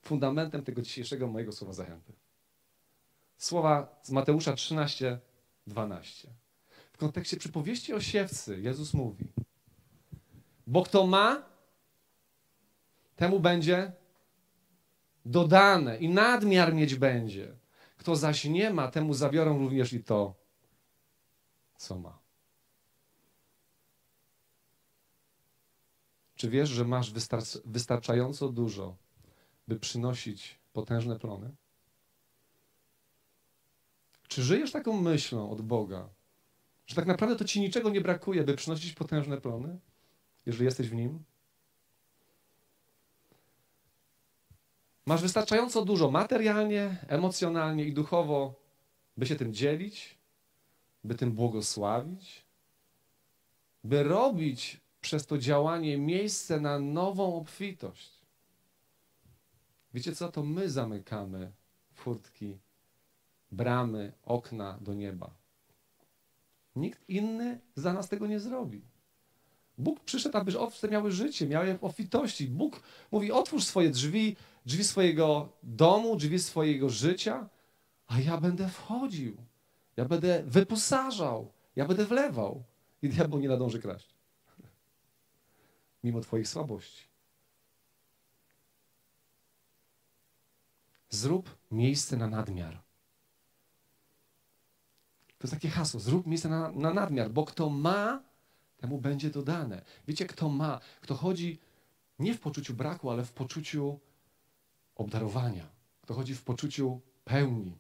fundamentem 0.02 0.62
tego 0.62 0.82
dzisiejszego 0.82 1.26
mojego 1.26 1.52
słowa 1.52 1.72
zachęty. 1.72 2.12
Słowa 3.38 4.00
z 4.02 4.10
Mateusza 4.10 4.52
13, 4.52 5.18
12. 5.66 6.28
W 6.92 6.96
kontekście 6.98 7.36
przypowieści 7.36 7.94
o 7.94 8.00
siewcy 8.00 8.60
Jezus 8.60 8.94
mówi: 8.94 9.24
Bo 10.66 10.82
kto 10.82 11.06
ma, 11.06 11.42
temu 13.16 13.40
będzie 13.40 13.92
dodane 15.24 15.98
i 15.98 16.08
nadmiar 16.08 16.74
mieć 16.74 16.94
będzie. 16.94 17.56
Kto 17.96 18.16
zaś 18.16 18.44
nie 18.44 18.70
ma, 18.70 18.90
temu 18.90 19.14
zabiorą 19.14 19.58
również 19.58 19.92
i 19.92 20.04
to, 20.04 20.34
co 21.76 21.98
ma. 21.98 22.25
Czy 26.36 26.50
wiesz, 26.50 26.68
że 26.68 26.84
masz 26.84 27.12
wystarczająco 27.64 28.48
dużo, 28.48 28.96
by 29.68 29.78
przynosić 29.78 30.58
potężne 30.72 31.18
plony? 31.18 31.50
Czy 34.28 34.42
żyjesz 34.42 34.72
taką 34.72 35.00
myślą 35.00 35.50
od 35.50 35.62
Boga, 35.62 36.08
że 36.86 36.96
tak 36.96 37.06
naprawdę 37.06 37.36
to 37.36 37.44
ci 37.44 37.60
niczego 37.60 37.90
nie 37.90 38.00
brakuje, 38.00 38.44
by 38.44 38.54
przynosić 38.54 38.92
potężne 38.92 39.40
plony, 39.40 39.78
jeżeli 40.46 40.64
jesteś 40.64 40.88
w 40.88 40.94
Nim? 40.94 41.24
Masz 45.06 45.22
wystarczająco 45.22 45.84
dużo 45.84 46.10
materialnie, 46.10 47.04
emocjonalnie 47.08 47.84
i 47.84 47.92
duchowo, 47.92 48.54
by 49.16 49.26
się 49.26 49.36
tym 49.36 49.54
dzielić, 49.54 50.18
by 51.04 51.14
tym 51.14 51.32
błogosławić, 51.32 52.44
by 53.84 54.02
robić 54.02 54.80
przez 55.06 55.26
to 55.26 55.38
działanie 55.38 55.98
miejsce 55.98 56.60
na 56.60 56.78
nową 56.78 57.36
obfitość. 57.36 58.10
Wiecie 59.94 60.12
co? 60.12 60.32
To 60.32 60.42
my 60.42 60.70
zamykamy 60.70 61.52
furtki, 61.94 62.58
bramy, 63.52 64.12
okna 64.24 64.78
do 64.80 64.94
nieba. 64.94 65.30
Nikt 66.76 67.08
inny 67.08 67.60
za 67.74 67.92
nas 67.92 68.08
tego 68.08 68.26
nie 68.26 68.40
zrobi. 68.40 68.82
Bóg 69.78 70.00
przyszedł, 70.00 70.38
aby 70.38 70.58
owce 70.58 70.88
miały 70.88 71.12
życie, 71.12 71.46
miały 71.46 71.78
obfitości. 71.80 72.46
Bóg 72.48 72.80
mówi: 73.12 73.32
otwórz 73.32 73.64
swoje 73.64 73.90
drzwi, 73.90 74.36
drzwi 74.66 74.84
swojego 74.84 75.48
domu, 75.62 76.16
drzwi 76.16 76.38
swojego 76.38 76.88
życia, 76.88 77.48
a 78.06 78.20
ja 78.20 78.38
będę 78.38 78.68
wchodził. 78.68 79.36
Ja 79.96 80.04
będę 80.04 80.42
wyposażał, 80.46 81.52
ja 81.76 81.86
będę 81.86 82.04
wlewał. 82.04 82.62
I 83.02 83.08
diabeł 83.08 83.40
nie 83.40 83.48
nadąży 83.48 83.78
kraść 83.78 84.16
mimo 86.06 86.20
Twoich 86.20 86.48
słabości. 86.48 87.04
Zrób 91.10 91.56
miejsce 91.70 92.16
na 92.16 92.28
nadmiar. 92.28 92.74
To 95.38 95.42
jest 95.42 95.54
takie 95.54 95.68
hasło. 95.68 96.00
Zrób 96.00 96.26
miejsce 96.26 96.48
na, 96.48 96.72
na 96.72 96.94
nadmiar, 96.94 97.30
bo 97.30 97.44
kto 97.44 97.70
ma, 97.70 98.22
temu 98.76 98.98
będzie 98.98 99.30
dodane. 99.30 99.84
Wiecie, 100.08 100.26
kto 100.26 100.48
ma, 100.48 100.80
kto 101.00 101.14
chodzi 101.14 101.58
nie 102.18 102.34
w 102.34 102.40
poczuciu 102.40 102.74
braku, 102.74 103.10
ale 103.10 103.24
w 103.24 103.32
poczuciu 103.32 104.00
obdarowania. 104.94 105.68
Kto 106.02 106.14
chodzi 106.14 106.34
w 106.34 106.42
poczuciu 106.42 107.00
pełni. 107.24 107.78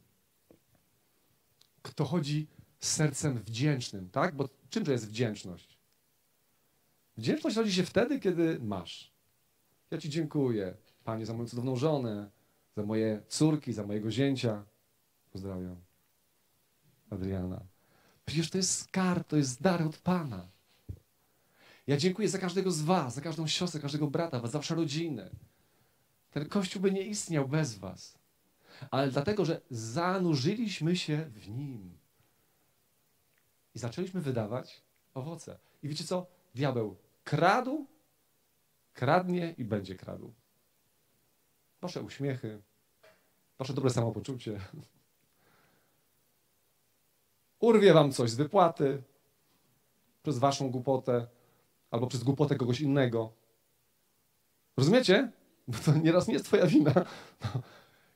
Kto 1.82 2.04
chodzi 2.04 2.46
z 2.80 2.92
sercem 2.92 3.38
wdzięcznym, 3.38 4.10
tak? 4.10 4.36
Bo 4.36 4.48
czym 4.70 4.84
to 4.84 4.92
jest 4.92 5.08
wdzięczność? 5.08 5.75
Wdzięczność 7.16 7.56
rodzi 7.56 7.72
się 7.72 7.82
wtedy, 7.82 8.20
kiedy 8.20 8.58
masz. 8.60 9.12
Ja 9.90 9.98
Ci 9.98 10.10
dziękuję, 10.10 10.76
Panie, 11.04 11.26
za 11.26 11.34
moją 11.34 11.48
cudowną 11.48 11.76
żonę, 11.76 12.30
za 12.76 12.82
moje 12.82 13.22
córki, 13.28 13.72
za 13.72 13.86
mojego 13.86 14.10
zięcia. 14.10 14.64
Pozdrawiam. 15.32 15.76
Adriana. 17.10 17.60
Przecież 18.24 18.50
to 18.50 18.58
jest 18.58 18.78
skarb, 18.78 19.28
to 19.28 19.36
jest 19.36 19.62
dar 19.62 19.82
od 19.82 19.98
Pana. 19.98 20.48
Ja 21.86 21.96
dziękuję 21.96 22.28
za 22.28 22.38
każdego 22.38 22.70
z 22.70 22.82
Was, 22.82 23.14
za 23.14 23.20
każdą 23.20 23.46
siostrę, 23.46 23.80
każdego 23.80 24.06
brata, 24.06 24.46
za 24.46 24.58
Waszą 24.58 24.74
rodzinę. 24.74 25.30
Ten 26.30 26.48
Kościół 26.48 26.82
by 26.82 26.92
nie 26.92 27.02
istniał 27.02 27.48
bez 27.48 27.78
Was. 27.78 28.18
Ale 28.90 29.10
dlatego, 29.10 29.44
że 29.44 29.60
zanurzyliśmy 29.70 30.96
się 30.96 31.30
w 31.34 31.48
Nim. 31.48 31.98
I 33.74 33.78
zaczęliśmy 33.78 34.20
wydawać 34.20 34.82
owoce. 35.14 35.58
I 35.82 35.88
wiecie 35.88 36.04
co? 36.04 36.26
Diabeł 36.54 36.96
kradł, 37.26 37.86
kradnie 38.92 39.54
i 39.58 39.64
będzie 39.64 39.94
kradł. 39.94 40.34
Wasze 41.80 42.02
uśmiechy, 42.02 42.62
wasze 43.58 43.74
dobre 43.74 43.90
samopoczucie. 43.90 44.60
Urwie 47.60 47.92
wam 47.92 48.12
coś 48.12 48.30
z 48.30 48.34
wypłaty 48.34 49.02
przez 50.22 50.38
waszą 50.38 50.70
głupotę 50.70 51.26
albo 51.90 52.06
przez 52.06 52.22
głupotę 52.22 52.56
kogoś 52.56 52.80
innego. 52.80 53.32
Rozumiecie? 54.76 55.32
Bo 55.68 55.78
to 55.78 55.92
nieraz 55.92 56.28
nie 56.28 56.34
jest 56.34 56.46
twoja 56.46 56.66
wina. 56.66 56.92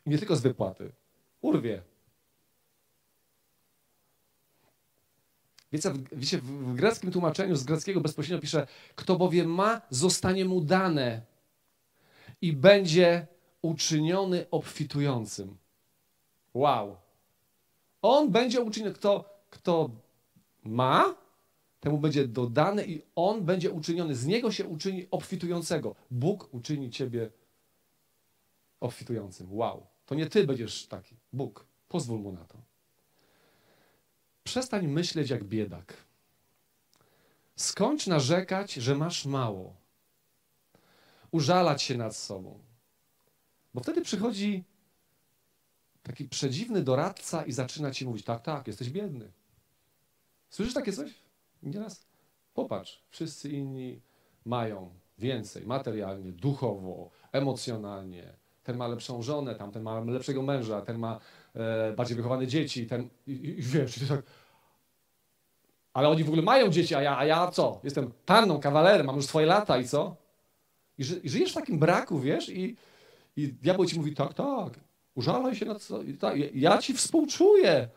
I 0.06 0.10
nie 0.10 0.18
tylko 0.18 0.36
z 0.36 0.40
wypłaty. 0.40 0.92
Urwie. 1.40 1.82
Wiecie, 5.72 5.92
wiecie, 6.12 6.38
w 6.38 6.74
greckim 6.74 7.12
tłumaczeniu, 7.12 7.56
z 7.56 7.64
greckiego 7.64 8.00
bezpośrednio 8.00 8.42
pisze, 8.42 8.66
kto 8.94 9.16
bowiem 9.16 9.54
ma, 9.54 9.80
zostanie 9.90 10.44
mu 10.44 10.60
dane 10.60 11.22
i 12.40 12.52
będzie 12.52 13.26
uczyniony 13.62 14.46
obfitującym. 14.50 15.56
Wow. 16.54 16.96
On 18.02 18.30
będzie 18.30 18.60
uczyniony, 18.60 18.94
kto, 18.94 19.24
kto 19.50 19.90
ma, 20.64 21.14
temu 21.80 21.98
będzie 21.98 22.28
dodane 22.28 22.84
i 22.84 23.02
on 23.16 23.44
będzie 23.44 23.70
uczyniony, 23.70 24.14
z 24.14 24.26
niego 24.26 24.52
się 24.52 24.66
uczyni 24.66 25.06
obfitującego. 25.10 25.94
Bóg 26.10 26.48
uczyni 26.54 26.90
ciebie 26.90 27.30
obfitującym. 28.80 29.46
Wow. 29.50 29.86
To 30.06 30.14
nie 30.14 30.26
ty 30.26 30.46
będziesz 30.46 30.86
taki. 30.86 31.16
Bóg. 31.32 31.66
Pozwól 31.88 32.18
mu 32.18 32.32
na 32.32 32.44
to. 32.44 32.69
Przestań 34.50 34.88
myśleć 34.88 35.30
jak 35.30 35.44
biedak. 35.44 35.96
Skończ 37.56 38.06
narzekać, 38.06 38.72
że 38.72 38.94
masz 38.94 39.26
mało. 39.26 39.76
Użalać 41.30 41.82
się 41.82 41.96
nad 41.96 42.16
sobą. 42.16 42.58
Bo 43.74 43.80
wtedy 43.80 44.02
przychodzi 44.02 44.64
taki 46.02 46.24
przedziwny 46.24 46.82
doradca 46.82 47.44
i 47.44 47.52
zaczyna 47.52 47.90
ci 47.90 48.06
mówić: 48.06 48.24
tak, 48.24 48.42
tak, 48.42 48.66
jesteś 48.66 48.90
biedny. 48.90 49.32
Słyszysz 50.48 50.74
takie 50.74 50.92
coś? 50.92 51.14
Nieraz? 51.62 52.06
Popatrz, 52.54 53.02
wszyscy 53.10 53.48
inni 53.48 54.00
mają 54.44 54.94
więcej 55.18 55.66
materialnie, 55.66 56.32
duchowo, 56.32 57.10
emocjonalnie, 57.32 58.34
ten 58.62 58.76
ma 58.76 58.88
lepszą 58.88 59.22
żonę, 59.22 59.54
tamten 59.54 59.82
ma 59.82 60.00
lepszego 60.00 60.42
męża, 60.42 60.80
ten 60.80 60.98
ma 60.98 61.20
e, 61.54 61.92
bardziej 61.92 62.16
wychowane 62.16 62.46
dzieci, 62.46 62.86
ten, 62.86 63.08
i, 63.26 63.32
i, 63.32 63.62
wiesz, 63.62 64.02
i 64.02 64.06
tak, 64.06 64.22
ale 66.00 66.08
oni 66.08 66.24
w 66.24 66.28
ogóle 66.28 66.42
mają 66.42 66.68
dzieci, 66.68 66.94
a 66.94 67.02
ja, 67.02 67.18
a 67.18 67.24
ja 67.24 67.50
co? 67.50 67.80
Jestem 67.84 68.10
panną, 68.26 68.60
kawalerem, 68.60 69.06
mam 69.06 69.16
już 69.16 69.26
swoje 69.26 69.46
lata 69.46 69.78
i 69.78 69.88
co? 69.88 70.16
I, 70.98 71.04
ży, 71.04 71.20
i 71.24 71.28
żyjesz 71.28 71.50
w 71.50 71.54
takim 71.54 71.78
braku, 71.78 72.20
wiesz, 72.20 72.48
i, 72.48 72.76
i 73.36 73.48
diabeł 73.48 73.86
ci 73.86 73.98
mówi, 73.98 74.14
tak, 74.14 74.34
tak, 74.34 74.80
użalaj 75.14 75.54
się 75.54 75.66
na 75.66 75.74
co, 75.74 76.02
i 76.02 76.14
tak, 76.14 76.54
ja 76.54 76.78
ci 76.78 76.94
współczuję, 76.94 77.88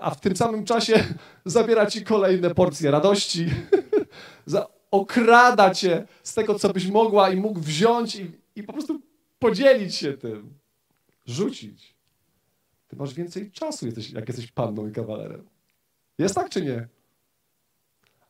a 0.00 0.10
w 0.10 0.20
tym 0.20 0.36
samym 0.36 0.64
czasie 0.64 1.04
zabiera 1.44 1.86
ci 1.86 2.04
kolejne 2.04 2.54
porcje 2.54 2.90
radości, 2.90 3.46
okrada 4.90 5.74
cię 5.74 6.06
z 6.22 6.34
tego, 6.34 6.58
co 6.58 6.72
byś 6.72 6.86
mogła 6.86 7.30
i 7.30 7.36
mógł 7.36 7.60
wziąć 7.60 8.16
i, 8.16 8.30
i 8.56 8.62
po 8.62 8.72
prostu 8.72 9.00
podzielić 9.38 9.94
się 9.94 10.12
tym, 10.12 10.58
rzucić. 11.26 11.94
Ty 12.88 12.96
masz 12.96 13.14
więcej 13.14 13.50
czasu, 13.50 13.86
jak 14.12 14.28
jesteś 14.28 14.52
panną 14.52 14.88
i 14.88 14.92
kawalerem. 14.92 15.48
Jest 16.18 16.34
tak 16.34 16.50
czy 16.50 16.62
nie? 16.62 16.88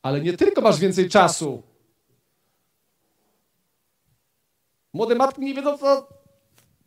Ale 0.04 0.20
nie 0.20 0.36
tylko 0.36 0.60
masz 0.60 0.80
więcej 0.80 1.08
czasu. 1.08 1.62
Młode 4.92 5.14
matki 5.14 5.40
nie 5.40 5.54
wiedzą, 5.54 5.78
co, 5.78 6.08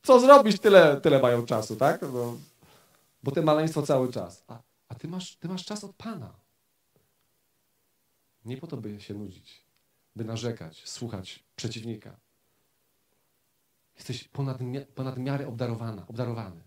co 0.04 0.20
zrobić, 0.20 0.60
tyle, 0.60 1.02
tyle 1.02 1.20
mają 1.20 1.46
czasu, 1.46 1.76
tak? 1.76 2.02
No, 2.02 2.38
bo 3.24 3.32
te 3.32 3.42
maleństwo 3.42 3.82
cały 3.82 4.12
czas. 4.12 4.44
A, 4.48 4.60
a 4.90 4.96
ty, 4.96 5.08
masz, 5.08 5.36
ty 5.36 5.48
masz 5.48 5.66
czas 5.66 5.84
od 5.84 5.96
Pana. 5.96 6.34
Nie 8.46 8.58
po 8.58 8.68
to, 8.68 8.78
by 8.78 9.02
się 9.02 9.14
nudzić, 9.14 9.66
by 10.16 10.24
narzekać, 10.24 10.90
słuchać 10.90 11.44
przeciwnika. 11.56 12.20
Jesteś 13.96 14.28
ponad, 14.28 14.58
ponad 14.96 15.18
miarę 15.18 15.48
obdarowana, 15.48 16.08
obdarowany. 16.08 16.62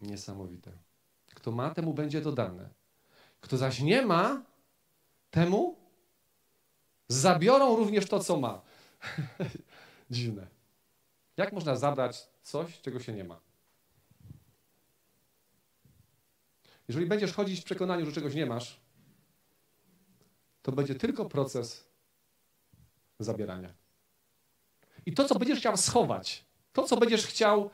Niesamowite. 0.00 0.89
Kto 1.40 1.52
ma, 1.52 1.74
temu 1.74 1.94
będzie 1.94 2.20
dodane. 2.20 2.68
Kto 3.40 3.56
zaś 3.56 3.80
nie 3.80 4.06
ma, 4.06 4.42
temu 5.30 5.76
zabiorą 7.08 7.76
również 7.76 8.06
to, 8.06 8.20
co 8.20 8.40
ma. 8.40 8.62
Dziwne. 10.10 10.46
Jak 11.36 11.52
można 11.52 11.76
zabrać 11.76 12.28
coś, 12.42 12.80
czego 12.80 13.00
się 13.00 13.12
nie 13.12 13.24
ma? 13.24 13.40
Jeżeli 16.88 17.06
będziesz 17.06 17.32
chodzić 17.32 17.60
w 17.60 17.64
przekonaniu, 17.64 18.06
że 18.06 18.12
czegoś 18.12 18.34
nie 18.34 18.46
masz, 18.46 18.80
to 20.62 20.72
będzie 20.72 20.94
tylko 20.94 21.24
proces 21.24 21.88
zabierania. 23.18 23.74
I 25.06 25.12
to, 25.12 25.24
co 25.24 25.38
będziesz 25.38 25.58
chciał 25.58 25.76
schować, 25.76 26.44
to, 26.72 26.82
co 26.82 26.96
będziesz 26.96 27.26
chciał, 27.26 27.70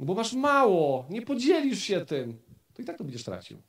bo 0.00 0.14
masz 0.14 0.32
mało, 0.32 1.06
nie 1.10 1.22
podzielisz 1.22 1.82
się 1.82 2.06
tym, 2.06 2.45
to 2.76 2.82
i 2.82 2.84
tak 2.84 2.98
to 2.98 3.04
będziesz 3.04 3.24
tracił. 3.24 3.62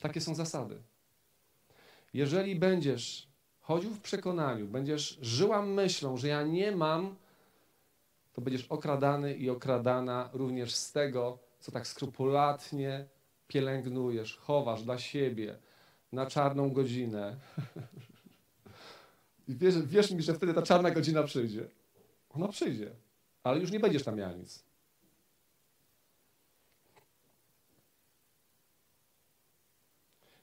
Takie 0.00 0.20
są 0.20 0.34
zasady. 0.34 0.82
Jeżeli 2.14 2.56
będziesz 2.56 3.28
chodził 3.60 3.90
w 3.90 4.00
przekonaniu, 4.00 4.66
będziesz 4.66 5.18
żyła 5.22 5.62
myślą, 5.62 6.16
że 6.16 6.28
ja 6.28 6.42
nie 6.42 6.72
mam, 6.72 7.16
to 8.32 8.40
będziesz 8.40 8.66
okradany 8.66 9.34
i 9.34 9.50
okradana 9.50 10.30
również 10.32 10.74
z 10.74 10.92
tego, 10.92 11.38
co 11.60 11.72
tak 11.72 11.86
skrupulatnie 11.86 13.06
pielęgnujesz, 13.48 14.36
chowasz 14.36 14.82
dla 14.82 14.98
siebie 14.98 15.58
na 16.12 16.26
czarną 16.26 16.70
godzinę. 16.70 17.36
I 19.48 19.54
wierz, 19.54 19.78
wierz 19.82 20.10
mi, 20.10 20.22
że 20.22 20.34
wtedy 20.34 20.54
ta 20.54 20.62
czarna 20.62 20.90
godzina 20.90 21.22
przyjdzie. 21.22 21.68
Ona 22.30 22.48
przyjdzie, 22.48 22.90
ale 23.44 23.60
już 23.60 23.70
nie 23.70 23.80
będziesz 23.80 24.02
tam 24.04 24.16
miał 24.16 24.36
nic. 24.36 24.69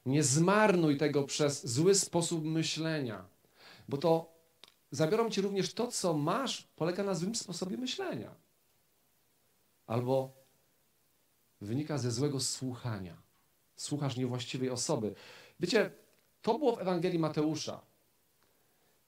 Nie 0.08 0.22
zmarnuj 0.22 0.96
tego 0.96 1.24
przez 1.24 1.66
zły 1.66 1.94
sposób 1.94 2.44
myślenia, 2.44 3.24
bo 3.88 3.96
to 3.96 4.32
zabiorą 4.90 5.30
ci 5.30 5.40
również 5.40 5.74
to, 5.74 5.86
co 5.86 6.14
masz, 6.14 6.68
polega 6.76 7.04
na 7.04 7.14
złym 7.14 7.34
sposobie 7.34 7.76
myślenia. 7.76 8.34
Albo 9.86 10.32
wynika 11.60 11.98
ze 11.98 12.10
złego 12.10 12.40
słuchania. 12.40 13.16
Słuchasz 13.76 14.16
niewłaściwej 14.16 14.70
osoby. 14.70 15.14
Wiecie, 15.60 15.90
to 16.42 16.58
było 16.58 16.76
w 16.76 16.80
Ewangelii 16.80 17.18
Mateusza. 17.18 17.80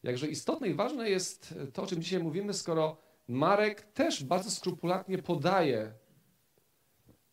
Jakże 0.03 0.29
istotne 0.29 0.69
i 0.69 0.75
ważne 0.75 1.11
jest 1.11 1.55
to, 1.73 1.83
o 1.83 1.87
czym 1.87 2.03
dzisiaj 2.03 2.23
mówimy, 2.23 2.55
skoro 2.55 2.97
Marek 3.29 3.83
też 3.83 4.25
bardzo 4.25 4.51
skrupulatnie 4.51 5.19
podaje 5.19 5.93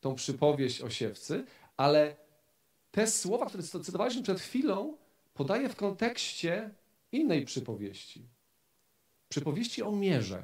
tą 0.01 0.15
przypowieść 0.15 0.82
o 0.82 0.89
siewcy, 0.89 1.45
ale 1.77 2.26
te 2.97 3.07
słowa, 3.07 3.45
które 3.45 3.63
cytowaliśmy 3.63 4.23
przed 4.23 4.39
chwilą, 4.39 4.97
podaje 5.33 5.69
w 5.69 5.75
kontekście 5.75 6.69
innej 7.12 7.45
przypowieści. 7.45 8.25
Przypowieści 9.29 9.83
o 9.83 9.91
mierze. 9.91 10.43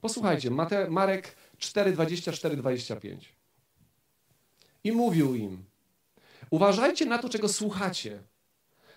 Posłuchajcie, 0.00 0.50
Mate, 0.50 0.90
Marek 0.90 1.36
4, 1.58 1.92
24, 1.92 2.56
25. 2.56 3.34
I 4.84 4.92
mówił 4.92 5.34
im, 5.34 5.64
uważajcie 6.50 7.06
na 7.06 7.18
to, 7.18 7.28
czego 7.28 7.48
słuchacie. 7.48 8.18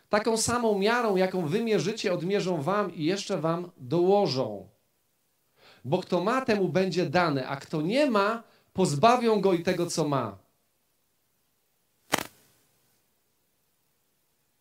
Taką 0.09 0.37
samą 0.37 0.79
miarą, 0.79 1.15
jaką 1.15 1.47
wy 1.47 1.63
mierzycie, 1.63 2.13
odmierzą 2.13 2.61
wam 2.61 2.95
i 2.95 3.03
jeszcze 3.03 3.37
wam 3.37 3.71
dołożą. 3.77 4.67
Bo 5.85 5.97
kto 5.97 6.23
ma, 6.23 6.45
temu 6.45 6.69
będzie 6.69 7.05
dane, 7.05 7.47
a 7.47 7.55
kto 7.55 7.81
nie 7.81 8.09
ma, 8.11 8.43
pozbawią 8.73 9.41
go 9.41 9.53
i 9.53 9.63
tego, 9.63 9.85
co 9.85 10.07
ma. 10.07 10.46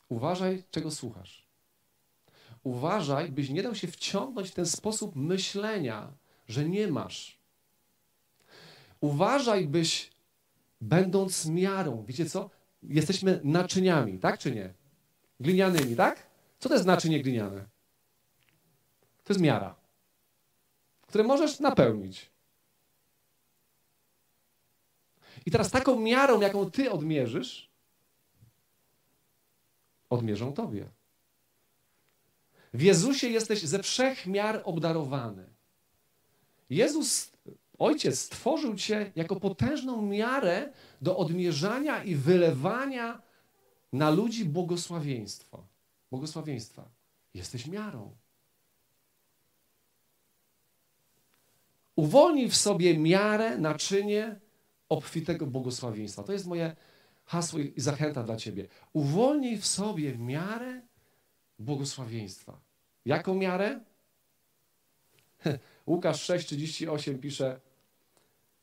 Uważaj, 0.08 0.62
czego 0.70 0.90
słuchasz. 0.90 1.46
Uważaj, 2.62 3.32
byś 3.32 3.50
nie 3.50 3.62
dał 3.62 3.74
się 3.74 3.88
wciągnąć 3.88 4.50
w 4.50 4.54
ten 4.54 4.66
sposób 4.66 5.16
myślenia, 5.16 6.12
że 6.48 6.68
nie 6.68 6.88
masz. 6.88 7.38
Uważaj, 9.00 9.66
byś 9.66 10.10
będąc 10.80 11.46
miarą, 11.46 12.04
wiecie 12.08 12.26
co? 12.26 12.50
Jesteśmy 12.82 13.40
naczyniami, 13.44 14.18
tak 14.18 14.38
czy 14.38 14.54
nie? 14.54 14.74
Glinianymi, 15.40 15.96
tak? 15.96 16.26
Co 16.58 16.68
to 16.68 16.74
jest 16.74 16.86
naczynie 16.86 17.22
gliniane? 17.22 17.64
To 19.24 19.32
jest 19.32 19.40
miara, 19.40 19.74
które 21.02 21.24
możesz 21.24 21.60
napełnić. 21.60 22.30
I 25.46 25.50
teraz 25.50 25.70
taką 25.70 26.00
miarą, 26.00 26.40
jaką 26.40 26.70
ty 26.70 26.90
odmierzysz, 26.90 27.70
odmierzą 30.10 30.52
tobie. 30.52 30.88
W 32.74 32.82
Jezusie 32.82 33.28
jesteś 33.28 33.62
ze 33.62 33.82
wszech 33.82 34.26
miar 34.26 34.62
obdarowany. 34.64 35.46
Jezus, 36.70 37.32
Ojciec, 37.78 38.18
stworzył 38.18 38.74
cię 38.74 39.12
jako 39.16 39.36
potężną 39.40 40.02
miarę 40.02 40.72
do 41.02 41.16
odmierzania 41.16 42.04
i 42.04 42.14
wylewania 42.14 43.22
na 43.92 44.10
ludzi 44.10 44.44
błogosławieństwa. 44.44 45.58
Błogosławieństwa. 46.10 46.88
Jesteś 47.34 47.66
miarą. 47.66 48.16
Uwolnij 51.96 52.48
w 52.48 52.56
sobie 52.56 52.98
miarę, 52.98 53.58
naczynie 53.58 54.40
obfitego 54.88 55.46
błogosławieństwa. 55.46 56.22
To 56.22 56.32
jest 56.32 56.46
moje 56.46 56.76
hasło 57.26 57.58
i 57.58 57.80
zachęta 57.80 58.22
dla 58.22 58.36
ciebie. 58.36 58.66
Uwolnij 58.92 59.58
w 59.58 59.66
sobie 59.66 60.18
miarę 60.18 60.80
błogosławieństwa. 61.58 62.60
Jaką 63.04 63.34
miarę? 63.34 63.80
Łukasz 65.86 66.30
6,38 66.30 67.18
pisze: 67.18 67.60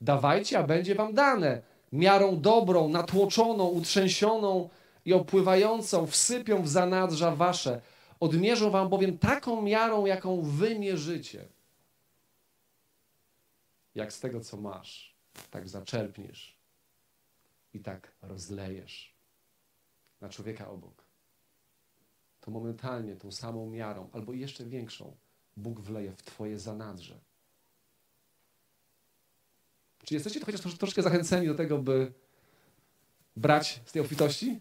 Dawajcie, 0.02 0.60
a 0.60 0.64
będzie 0.64 0.96
wam 0.96 1.14
dane. 1.14 1.62
Miarą 1.92 2.42
dobrą, 2.42 2.90
natłoczoną, 2.90 3.68
utrzęsioną 3.68 4.70
i 5.06 5.14
opływającą 5.14 6.08
wsypią 6.08 6.64
w 6.64 6.70
zanadrza 6.70 7.36
wasze. 7.36 7.82
Odmierzą 8.20 8.72
wam 8.72 8.90
bowiem 8.90 9.18
taką 9.18 9.62
miarą, 9.62 10.06
jaką 10.06 10.42
wy 10.42 10.80
mierzycie. 10.80 11.46
Jak 13.96 14.14
z 14.14 14.20
tego, 14.20 14.40
co 14.40 14.58
masz, 14.58 15.16
tak 15.52 15.70
zaczerpniesz 15.70 16.63
i 17.74 17.80
tak 17.80 18.16
rozlejesz 18.22 19.16
na 20.22 20.30
człowieka 20.30 20.70
obok. 20.70 21.04
To 22.42 22.52
momentalnie 22.52 23.16
tą 23.16 23.32
samą 23.32 23.70
miarą, 23.70 24.10
albo 24.14 24.34
jeszcze 24.34 24.66
większą, 24.66 25.16
Bóg 25.58 25.80
wleje 25.80 26.12
w 26.12 26.24
Twoje 26.24 26.60
zanadrze. 26.60 27.20
Czy 30.04 30.14
jesteście 30.14 30.46
chociaż 30.46 30.62
troszeczkę 30.62 31.02
zachęceni 31.02 31.48
do 31.48 31.56
tego, 31.56 31.78
by 31.78 32.14
brać 33.36 33.82
z 33.86 33.92
tej 33.92 34.02
obfitości? 34.02 34.60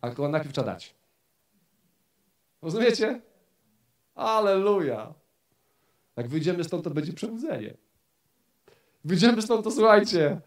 Ale 0.00 0.28
najpierw 0.28 0.52
trzeba 0.54 0.66
dać. 0.66 0.94
Rozumiecie? 2.62 3.20
Aleluja. 4.14 5.14
Jak 6.16 6.28
wyjdziemy 6.28 6.64
stąd, 6.64 6.84
to 6.84 6.90
będzie 6.90 7.12
przebudzenie. 7.12 7.76
Wyjdziemy 9.04 9.42
stąd, 9.42 9.64
to 9.64 9.70
słuchajcie, 9.70 10.40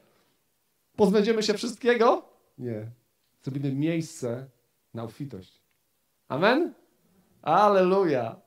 pozbędziemy 0.95 1.43
się 1.43 1.53
wszystkiego? 1.53 2.29
Nie. 2.57 2.91
Zrobimy 3.43 3.71
miejsce 3.71 4.49
na 4.93 5.03
obfitość. 5.03 5.61
Amen? 6.27 6.73
Aleluja. 7.41 8.41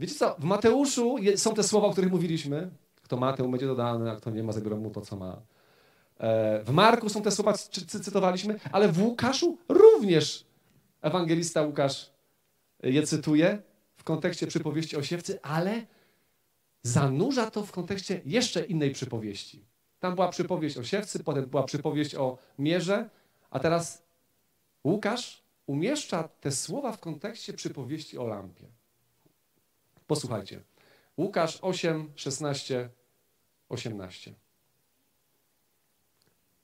Wiecie 0.00 0.14
co, 0.14 0.36
w 0.38 0.44
Mateuszu 0.44 1.16
są 1.36 1.54
te 1.54 1.62
słowa, 1.62 1.86
o 1.86 1.92
których 1.92 2.10
mówiliśmy. 2.10 2.70
Kto 3.02 3.16
ma, 3.16 3.32
temu 3.32 3.50
będzie 3.50 3.66
dodane, 3.66 4.10
a 4.10 4.16
kto 4.16 4.30
nie 4.30 4.42
ma, 4.42 4.52
zabiorą 4.52 4.76
mu 4.76 4.90
to, 4.90 5.00
co 5.00 5.16
ma. 5.16 5.42
E, 6.18 6.64
w 6.64 6.70
Marku 6.70 7.08
są 7.08 7.22
te 7.22 7.30
słowa, 7.30 7.52
cytowaliśmy, 7.86 8.60
ale 8.72 8.88
w 8.88 9.02
Łukaszu 9.02 9.58
również 9.68 10.46
ewangelista 11.02 11.62
Łukasz 11.62 12.12
je 12.82 13.02
cytuje 13.02 13.62
w 13.96 14.04
kontekście 14.04 14.46
przypowieści 14.46 14.96
o 14.96 15.02
siewcy, 15.02 15.42
ale 15.42 15.86
zanurza 16.82 17.50
to 17.50 17.62
w 17.62 17.72
kontekście 17.72 18.20
jeszcze 18.24 18.64
innej 18.64 18.90
przypowieści. 18.90 19.64
Tam 20.00 20.14
była 20.14 20.28
przypowieść 20.28 20.76
o 20.76 20.84
siewcy, 20.84 21.24
potem 21.24 21.46
była 21.46 21.62
przypowieść 21.62 22.14
o 22.14 22.38
mierze, 22.58 23.08
a 23.50 23.58
teraz 23.58 24.02
Łukasz 24.84 25.42
umieszcza 25.66 26.28
te 26.40 26.52
słowa 26.52 26.92
w 26.92 27.00
kontekście 27.00 27.52
przypowieści 27.52 28.18
o 28.18 28.26
lampie. 28.26 28.64
Posłuchajcie. 30.06 30.60
Łukasz 31.16 31.58
8, 31.62 32.12
16, 32.14 32.88
18. 33.68 34.34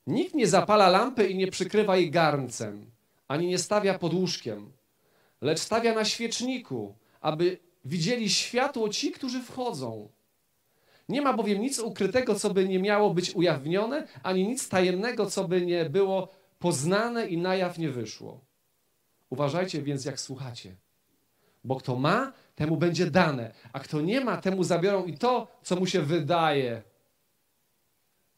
Nikt 0.07 0.34
nie 0.34 0.47
zapala 0.47 0.89
lampy 0.89 1.28
i 1.28 1.37
nie 1.37 1.47
przykrywa 1.47 1.97
jej 1.97 2.11
garncem, 2.11 2.91
ani 3.28 3.47
nie 3.47 3.59
stawia 3.59 3.99
pod 3.99 4.14
łóżkiem, 4.14 4.72
lecz 5.41 5.61
stawia 5.61 5.95
na 5.95 6.05
świeczniku, 6.05 6.95
aby 7.20 7.59
widzieli 7.84 8.30
światło 8.30 8.89
ci, 8.89 9.12
którzy 9.12 9.43
wchodzą. 9.43 10.09
Nie 11.09 11.23
ma 11.23 11.33
bowiem 11.33 11.61
nic 11.61 11.79
ukrytego, 11.79 12.35
co 12.35 12.55
by 12.55 12.69
nie 12.69 12.79
miało 12.79 13.15
być 13.15 13.31
ujawnione, 13.31 14.09
ani 14.23 14.49
nic 14.49 14.69
tajemnego, 14.69 15.27
co 15.27 15.49
by 15.49 15.67
nie 15.67 15.91
było 15.91 16.29
poznane 16.59 17.27
i 17.27 17.39
na 17.39 17.57
jaw 17.57 17.79
nie 17.79 17.91
wyszło. 17.91 18.41
Uważajcie 19.31 19.83
więc, 19.83 20.05
jak 20.05 20.21
słuchacie. 20.21 20.77
Bo 21.65 21.77
kto 21.77 21.97
ma, 21.97 22.33
temu 22.55 22.77
będzie 22.77 23.11
dane, 23.11 23.53
a 23.73 23.81
kto 23.81 24.01
nie 24.01 24.21
ma, 24.21 24.37
temu 24.37 24.65
zabiorą 24.65 25.05
i 25.05 25.19
to, 25.19 25.49
co 25.63 25.77
mu 25.77 25.87
się 25.87 26.03
wydaje, 26.03 26.83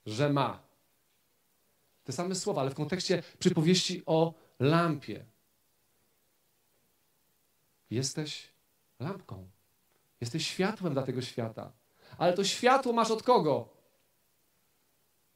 że 0.07 0.33
ma. 0.33 0.63
Te 2.05 2.13
same 2.13 2.35
słowa, 2.35 2.61
ale 2.61 2.71
w 2.71 2.75
kontekście 2.75 3.23
przypowieści 3.39 4.03
o 4.07 4.35
lampie. 4.61 5.25
Jesteś 7.91 8.49
lampką. 9.01 9.49
Jesteś 10.21 10.47
światłem 10.47 10.93
dla 10.93 11.03
tego 11.03 11.23
świata. 11.23 11.73
Ale 12.19 12.33
to 12.33 12.45
światło 12.45 12.93
masz 12.93 13.11
od 13.11 13.23
kogo? 13.23 13.69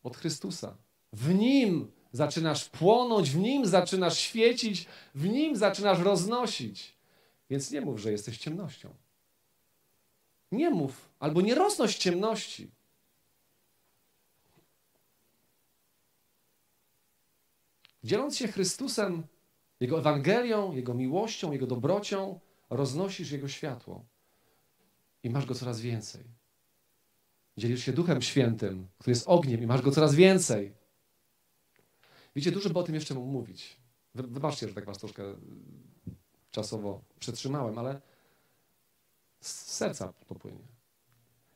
Od 0.03 0.17
Chrystusa. 0.17 0.77
W 1.13 1.35
Nim 1.35 1.93
zaczynasz 2.13 2.69
płonąć, 2.69 3.31
w 3.31 3.37
Nim 3.37 3.67
zaczynasz 3.67 4.19
świecić, 4.19 4.87
w 5.15 5.29
Nim 5.29 5.57
zaczynasz 5.57 5.99
roznosić. 5.99 6.97
Więc 7.51 7.71
nie 7.71 7.81
mów, 7.81 8.01
że 8.01 8.13
jesteś 8.13 8.39
ciemnością. 8.39 8.95
Nie 10.53 10.71
mów, 10.71 11.11
albo 11.19 11.41
nie 11.41 11.55
roznoś 11.55 11.97
ciemności. 11.97 12.71
Dzieląc 18.05 18.37
się 18.37 18.49
Chrystusem, 18.49 19.27
Jego 19.81 19.99
Ewangelią, 19.99 20.73
Jego 20.73 20.95
miłością, 20.95 21.53
Jego 21.53 21.67
dobrocią, 21.67 22.41
roznosisz 22.71 23.31
Jego 23.31 23.49
światło 23.49 24.05
i 25.23 25.31
masz 25.31 25.47
Go 25.47 25.55
coraz 25.55 25.81
więcej. 25.81 26.42
Dzielisz 27.57 27.85
się 27.85 27.93
Duchem 27.93 28.23
Świętym, 28.23 28.89
który 28.99 29.11
jest 29.13 29.29
ogniem 29.29 29.63
i 29.63 29.67
masz 29.67 29.83
Go 29.83 29.91
coraz 29.91 30.15
więcej. 30.15 30.75
Widzicie, 32.37 32.53
dużo 32.53 32.71
by 32.71 32.79
o 32.79 32.83
tym 32.83 32.95
jeszcze 32.95 33.15
mógł 33.15 33.27
mówić. 33.27 33.77
Wybaczcie, 34.15 34.69
że 34.69 34.75
tak 34.75 34.85
was 34.85 34.99
troszkę 34.99 35.23
czasowo 36.51 37.03
przetrzymałem, 37.19 37.79
ale 37.79 38.01
z 39.41 39.51
serca 39.51 40.13
to 40.27 40.35
płynie. 40.35 40.65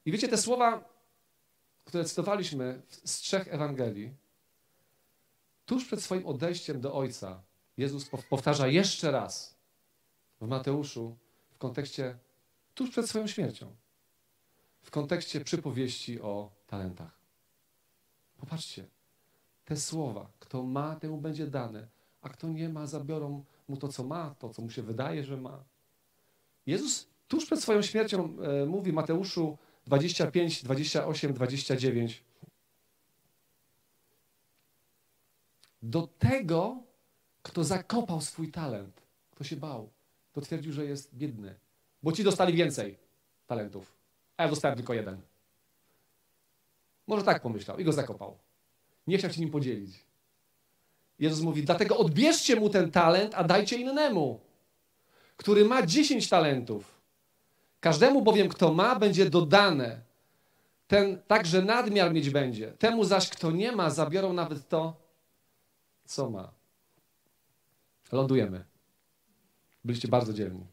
I 0.05 0.13
wiecie, 0.13 0.29
te 0.29 0.39
słowa, 0.39 0.89
które 1.85 2.05
cytowaliśmy 2.05 2.83
z 2.89 3.19
trzech 3.19 3.49
Ewangelii, 3.49 4.15
tuż 5.67 5.85
przed 5.85 6.03
swoim 6.03 6.27
odejściem 6.27 6.81
do 6.81 6.95
Ojca, 6.95 7.43
Jezus 7.77 8.09
powtarza 8.31 8.69
jeszcze 8.69 9.11
raz 9.11 9.57
w 10.41 10.47
Mateuszu 10.47 11.17
w 11.51 11.59
kontekście 11.59 12.19
tuż 12.75 12.91
przed 12.91 13.09
swoją 13.09 13.27
śmiercią, 13.27 13.77
w 14.87 14.91
kontekście 14.91 15.41
przypowieści 15.41 16.21
o 16.21 16.51
talentach. 16.67 17.19
Popatrzcie, 18.39 18.85
te 19.65 19.77
słowa, 19.77 20.31
kto 20.39 20.63
ma, 20.63 20.97
temu 20.97 21.19
będzie 21.19 21.47
dane, 21.47 21.89
a 22.23 22.29
kto 22.29 22.49
nie 22.49 22.69
ma, 22.69 22.87
zabiorą 22.87 23.45
mu 23.69 23.77
to, 23.77 23.89
co 23.89 24.05
ma, 24.05 24.35
to, 24.39 24.51
co 24.51 24.63
mu 24.63 24.71
się 24.71 24.83
wydaje, 24.83 25.25
że 25.25 25.37
ma. 25.37 25.65
Jezus 26.67 27.07
tuż 27.29 27.47
przed 27.47 27.61
swoją 27.63 27.83
śmiercią 27.83 28.37
e, 28.41 28.67
mówi 28.67 28.93
Mateuszu 28.93 29.59
25, 29.87 30.63
28, 30.63 31.33
29. 31.33 32.25
Do 35.83 36.07
tego, 36.19 36.83
kto 37.43 37.65
zakopał 37.65 38.21
swój 38.21 38.51
talent, 38.51 39.03
kto 39.31 39.45
się 39.45 39.57
bał, 39.57 39.91
to 40.33 40.41
twierdził, 40.41 40.73
że 40.73 40.85
jest 40.85 41.15
biedny, 41.15 41.55
bo 42.03 42.13
ci 42.13 42.25
dostali 42.25 42.53
więcej 42.55 42.99
talentów, 43.47 43.96
a 44.37 44.43
ja 44.43 44.49
dostałem 44.49 44.77
tylko 44.77 44.95
jeden. 44.95 45.21
Może 47.07 47.25
tak 47.25 47.43
pomyślał 47.43 47.79
i 47.79 47.85
go 47.85 47.93
zakopał. 47.93 48.39
Nie 49.07 49.19
chciał 49.19 49.33
się 49.33 49.41
nim 49.41 49.51
podzielić. 49.51 50.07
Jezus 51.19 51.41
mówi, 51.41 51.63
dlatego 51.63 51.99
odbierzcie 51.99 52.57
mu 52.57 52.71
ten 52.71 52.91
talent, 52.91 53.35
a 53.35 53.45
dajcie 53.45 53.77
innemu, 53.77 54.41
który 55.37 55.65
ma 55.65 55.87
dziesięć 55.87 56.29
talentów. 56.29 57.01
Każdemu 57.81 58.23
bowiem, 58.23 58.49
kto 58.49 58.75
ma, 58.75 58.97
będzie 58.97 59.31
dodane. 59.31 60.01
Ten 60.87 61.23
także 61.27 61.63
nadmiar 61.63 62.13
mieć 62.13 62.31
będzie. 62.31 62.73
Temu 62.73 63.05
zaś, 63.05 63.29
kto 63.29 63.51
nie 63.51 63.73
ma, 63.73 63.91
zabiorą 63.91 64.33
nawet 64.33 64.69
to, 64.69 64.97
co 66.05 66.31
ma. 66.31 66.53
Lądujemy. 68.13 68.65
Byliście 69.85 70.09
bardzo 70.09 70.33
dzielni. 70.33 70.67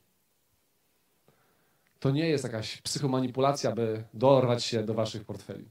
To 2.03 2.11
nie 2.11 2.29
jest 2.29 2.43
jakaś 2.43 2.81
psychomanipulacja, 2.81 3.71
by 3.71 4.03
dorwać 4.13 4.65
się 4.65 4.83
do 4.83 4.93
waszych 4.93 5.25
portfeli. 5.25 5.69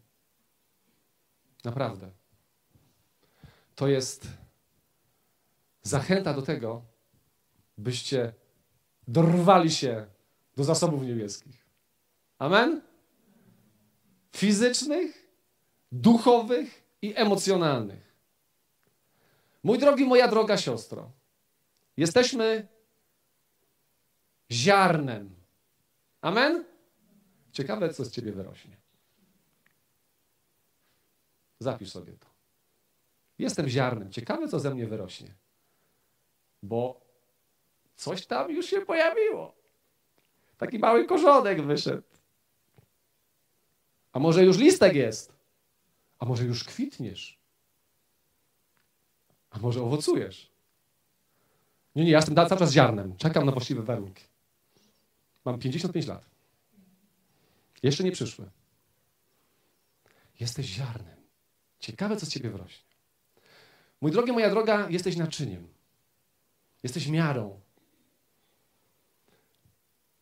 Naprawdę. 1.64 2.11
To 3.74 3.89
jest 3.89 4.28
zachęta 5.83 6.35
do 6.35 6.43
tego, 6.43 6.83
byście 7.78 8.33
dorwali 9.09 9.70
się 9.70 10.07
do 10.57 10.64
zasobów 10.64 11.03
niebieskich. 11.03 11.66
Amen? 12.39 12.80
Fizycznych, 14.37 15.28
duchowych 15.93 16.85
i 17.03 17.12
emocjonalnych. 17.16 18.14
Mój 19.62 19.78
drogi, 19.78 20.05
moja 20.05 20.28
droga 20.28 20.57
siostro, 20.57 21.11
jesteśmy 21.97 22.68
ziarnem. 24.51 25.41
Amen? 26.23 26.64
Ciekawe, 27.53 27.95
co 27.95 28.05
z 28.05 28.11
ciebie 28.11 28.33
wyrośnie. 28.33 28.77
Zapisz 31.59 31.91
sobie 31.91 32.12
to. 32.12 32.27
Jestem 33.39 33.68
ziarnem. 33.68 34.12
Ciekawe, 34.12 34.49
co 34.49 34.61
ze 34.61 34.75
mnie 34.75 34.87
wyrośnie. 34.87 35.35
Bo 36.62 37.01
coś 37.97 38.27
tam 38.27 38.51
już 38.51 38.66
się 38.66 38.81
pojawiło. 38.81 39.55
Taki 40.59 40.79
mały 40.79 41.05
korzonek 41.05 41.62
wyszedł. 41.62 42.03
A 44.12 44.18
może 44.18 44.45
już 44.45 44.59
listek 44.59 44.95
jest? 44.95 45.33
A 46.18 46.25
może 46.25 46.45
już 46.45 46.64
kwitniesz? 46.64 47.39
A 49.51 49.59
może 49.59 49.83
owocujesz? 49.83 50.53
Nie, 51.95 52.05
nie, 52.05 52.11
ja 52.11 52.18
jestem 52.18 52.35
cały 52.35 52.49
czas 52.49 52.73
ziarnem. 52.73 53.16
Czekam 53.16 53.47
na 53.47 53.53
właściwe 53.53 53.83
warunki. 53.83 54.32
Mam 55.45 55.59
55 55.59 56.07
lat. 56.07 56.24
Jeszcze 57.82 58.05
nie 58.05 58.12
przyszły. 58.12 58.51
Jesteś 60.40 60.66
ziarnem. 60.66 61.22
Ciekawe, 61.80 62.16
co 62.16 62.26
z 62.26 62.28
ciebie 62.28 62.51
wyrośnie. 62.51 62.93
Mój 64.01 64.11
drogi, 64.11 64.32
moja 64.32 64.51
droga, 64.51 64.90
jesteś 64.90 65.16
naczyniem. 65.16 65.68
Jesteś 66.82 67.09
miarą. 67.09 67.61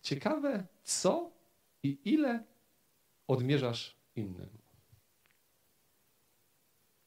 Ciekawe, 0.02 0.66
co 0.84 1.30
i 1.82 1.98
ile 2.04 2.44
odmierzasz 3.28 3.96
innym. 4.16 4.48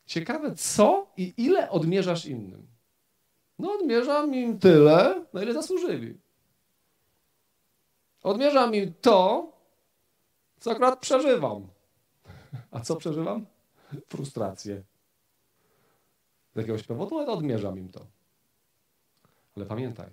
Ciekawe, 0.05 0.55
co 0.55 1.11
i 1.17 1.33
ile 1.37 1.69
odmierzasz 1.69 2.25
innym. 2.25 2.67
No, 3.59 3.71
odmierzam 3.71 4.35
im 4.35 4.59
tyle, 4.59 5.25
na 5.33 5.43
ile 5.43 5.53
zasłużyli. 5.53 6.17
Odmierzam 8.23 8.75
im 8.75 8.93
to, 9.01 9.51
co 10.59 10.71
akurat 10.71 10.99
przeżywam. 10.99 11.67
A 12.71 12.79
co 12.79 12.95
przeżywam? 12.95 13.45
Frustrację. 14.07 14.83
Z 16.53 16.57
jakiegoś 16.57 16.83
powodu, 16.83 17.31
odmierzam 17.31 17.79
im 17.79 17.89
to. 17.89 18.05
Ale 19.55 19.65
pamiętaj, 19.65 20.09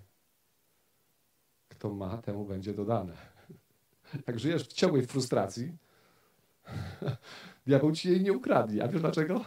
kto 1.68 1.90
ma, 1.90 2.16
temu 2.18 2.44
będzie 2.44 2.74
dodane. 2.74 3.16
Jak 4.26 4.40
żyjesz 4.40 4.68
w 4.68 4.72
ciągłej 4.72 5.06
frustracji, 5.06 5.76
diabeł 7.66 7.92
ci 7.92 8.08
jej 8.08 8.20
nie 8.20 8.32
ukradnie. 8.32 8.84
A 8.84 8.88
wiesz 8.88 9.00
dlaczego? 9.00 9.44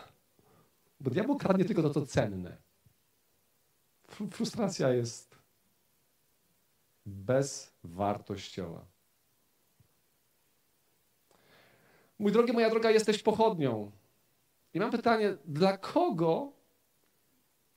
Bo 0.99 1.11
diabeł 1.11 1.37
kradnie 1.37 1.65
tylko 1.65 1.81
to, 1.81 1.89
co 1.89 2.05
cenne. 2.05 2.57
Frustracja 4.31 4.89
jest 4.89 5.32
bezwartościowa. 7.05 8.85
Mój 12.19 12.31
drogi, 12.31 12.53
moja 12.53 12.69
droga, 12.69 12.91
jesteś 12.91 13.23
pochodnią. 13.23 13.91
I 14.73 14.79
mam 14.79 14.91
pytanie, 14.91 15.37
dla 15.45 15.77
kogo 15.77 16.51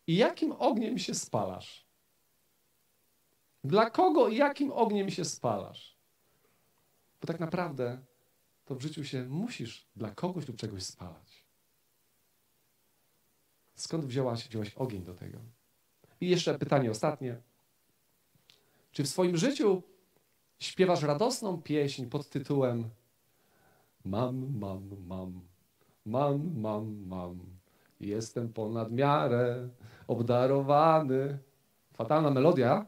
i 0.06 0.16
jakim 0.16 0.52
ogniem 0.52 0.98
się 0.98 1.14
spalasz? 1.14 1.86
Dla 3.64 3.90
kogo 3.90 4.28
i 4.28 4.36
jakim 4.36 4.72
ogniem 4.72 5.10
się 5.10 5.24
spalasz? 5.24 5.96
Bo 7.20 7.26
tak 7.26 7.40
naprawdę 7.40 7.98
to 8.64 8.74
w 8.74 8.82
życiu 8.82 9.04
się 9.04 9.24
musisz 9.24 9.86
dla 9.96 10.10
kogoś 10.10 10.48
lub 10.48 10.56
czegoś 10.56 10.82
spalać. 10.82 11.44
Skąd 13.74 14.04
wzięłaś, 14.04 14.48
wziąłeś 14.48 14.74
ogień 14.74 15.02
do 15.02 15.14
tego? 15.14 15.38
I 16.20 16.28
jeszcze 16.28 16.58
pytanie 16.58 16.90
ostatnie. 16.90 17.40
Czy 18.96 19.04
w 19.04 19.08
swoim 19.08 19.36
życiu 19.36 19.82
śpiewasz 20.58 21.02
radosną 21.02 21.62
pieśń 21.62 22.06
pod 22.06 22.28
tytułem 22.28 22.90
Mam, 24.04 24.58
mam, 24.58 24.82
mam, 25.06 25.40
mam, 26.06 26.60
mam, 26.60 27.06
mam. 27.06 27.38
Jestem 28.00 28.52
ponad 28.52 28.92
miarę 28.92 29.68
obdarowany. 30.08 31.38
Fatalna 31.92 32.30
melodia, 32.30 32.86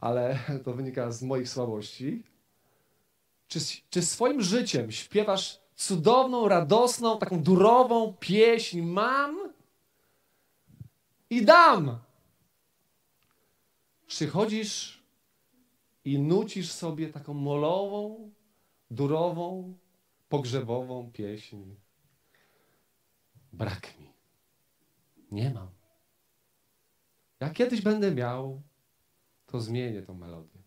ale 0.00 0.38
to 0.64 0.72
wynika 0.72 1.10
z 1.10 1.22
moich 1.22 1.48
słabości. 1.48 2.22
Czy, 3.48 3.58
czy 3.90 4.02
swoim 4.02 4.42
życiem 4.42 4.92
śpiewasz 4.92 5.60
cudowną, 5.76 6.48
radosną, 6.48 7.18
taką 7.18 7.42
durową 7.42 8.14
pieśń 8.20 8.82
Mam 8.82 9.52
i 11.30 11.44
dam? 11.44 11.98
Czy 14.06 14.26
chodzisz 14.26 14.99
i 16.04 16.18
nucisz 16.18 16.72
sobie 16.72 17.08
taką 17.08 17.34
molową, 17.34 18.30
durową, 18.90 19.74
pogrzebową 20.28 21.10
pieśń? 21.12 21.74
Brak 23.52 23.98
mi. 23.98 24.12
Nie 25.30 25.50
mam. 25.50 25.68
Jak 27.40 27.52
kiedyś 27.52 27.80
będę 27.80 28.14
miał, 28.14 28.62
to 29.46 29.60
zmienię 29.60 30.02
tą 30.02 30.14
melodię. 30.14 30.60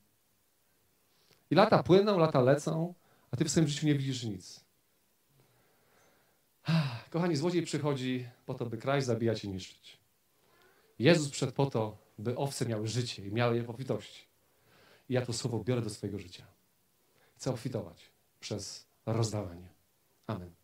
I 1.52 1.56
lata 1.56 1.84
płyną, 1.84 2.18
lata 2.18 2.42
lecą, 2.42 2.94
a 3.32 3.38
ty 3.38 3.46
w 3.46 3.52
swoim 3.52 3.68
życiu 3.68 3.88
nie 3.88 3.96
widzisz 3.96 4.24
nic. 4.24 4.66
Kochani, 7.10 7.36
złodziej 7.36 7.64
przychodzi 7.64 8.30
po 8.46 8.54
to, 8.54 8.66
by 8.66 8.78
kraść, 8.78 9.06
zabijać 9.06 9.44
i 9.44 9.50
niszczyć. 9.50 9.98
Jezus 11.00 11.30
przed 11.30 11.52
po 11.52 11.66
to, 11.66 11.98
by 12.20 12.38
owce 12.38 12.66
miały 12.66 12.88
życie 12.88 13.28
i 13.28 13.32
miały 13.32 13.56
je 13.56 13.64
w 13.64 13.70
obfitości. 13.70 14.33
Ja 15.14 15.26
to 15.26 15.34
słowo 15.34 15.64
biorę 15.64 15.82
do 15.82 15.90
swojego 15.90 16.20
życia. 16.20 16.46
Chcę 17.36 17.52
obfitować 17.52 18.12
przez 18.40 18.88
rozdawanie. 19.06 19.70
Amen. 20.28 20.63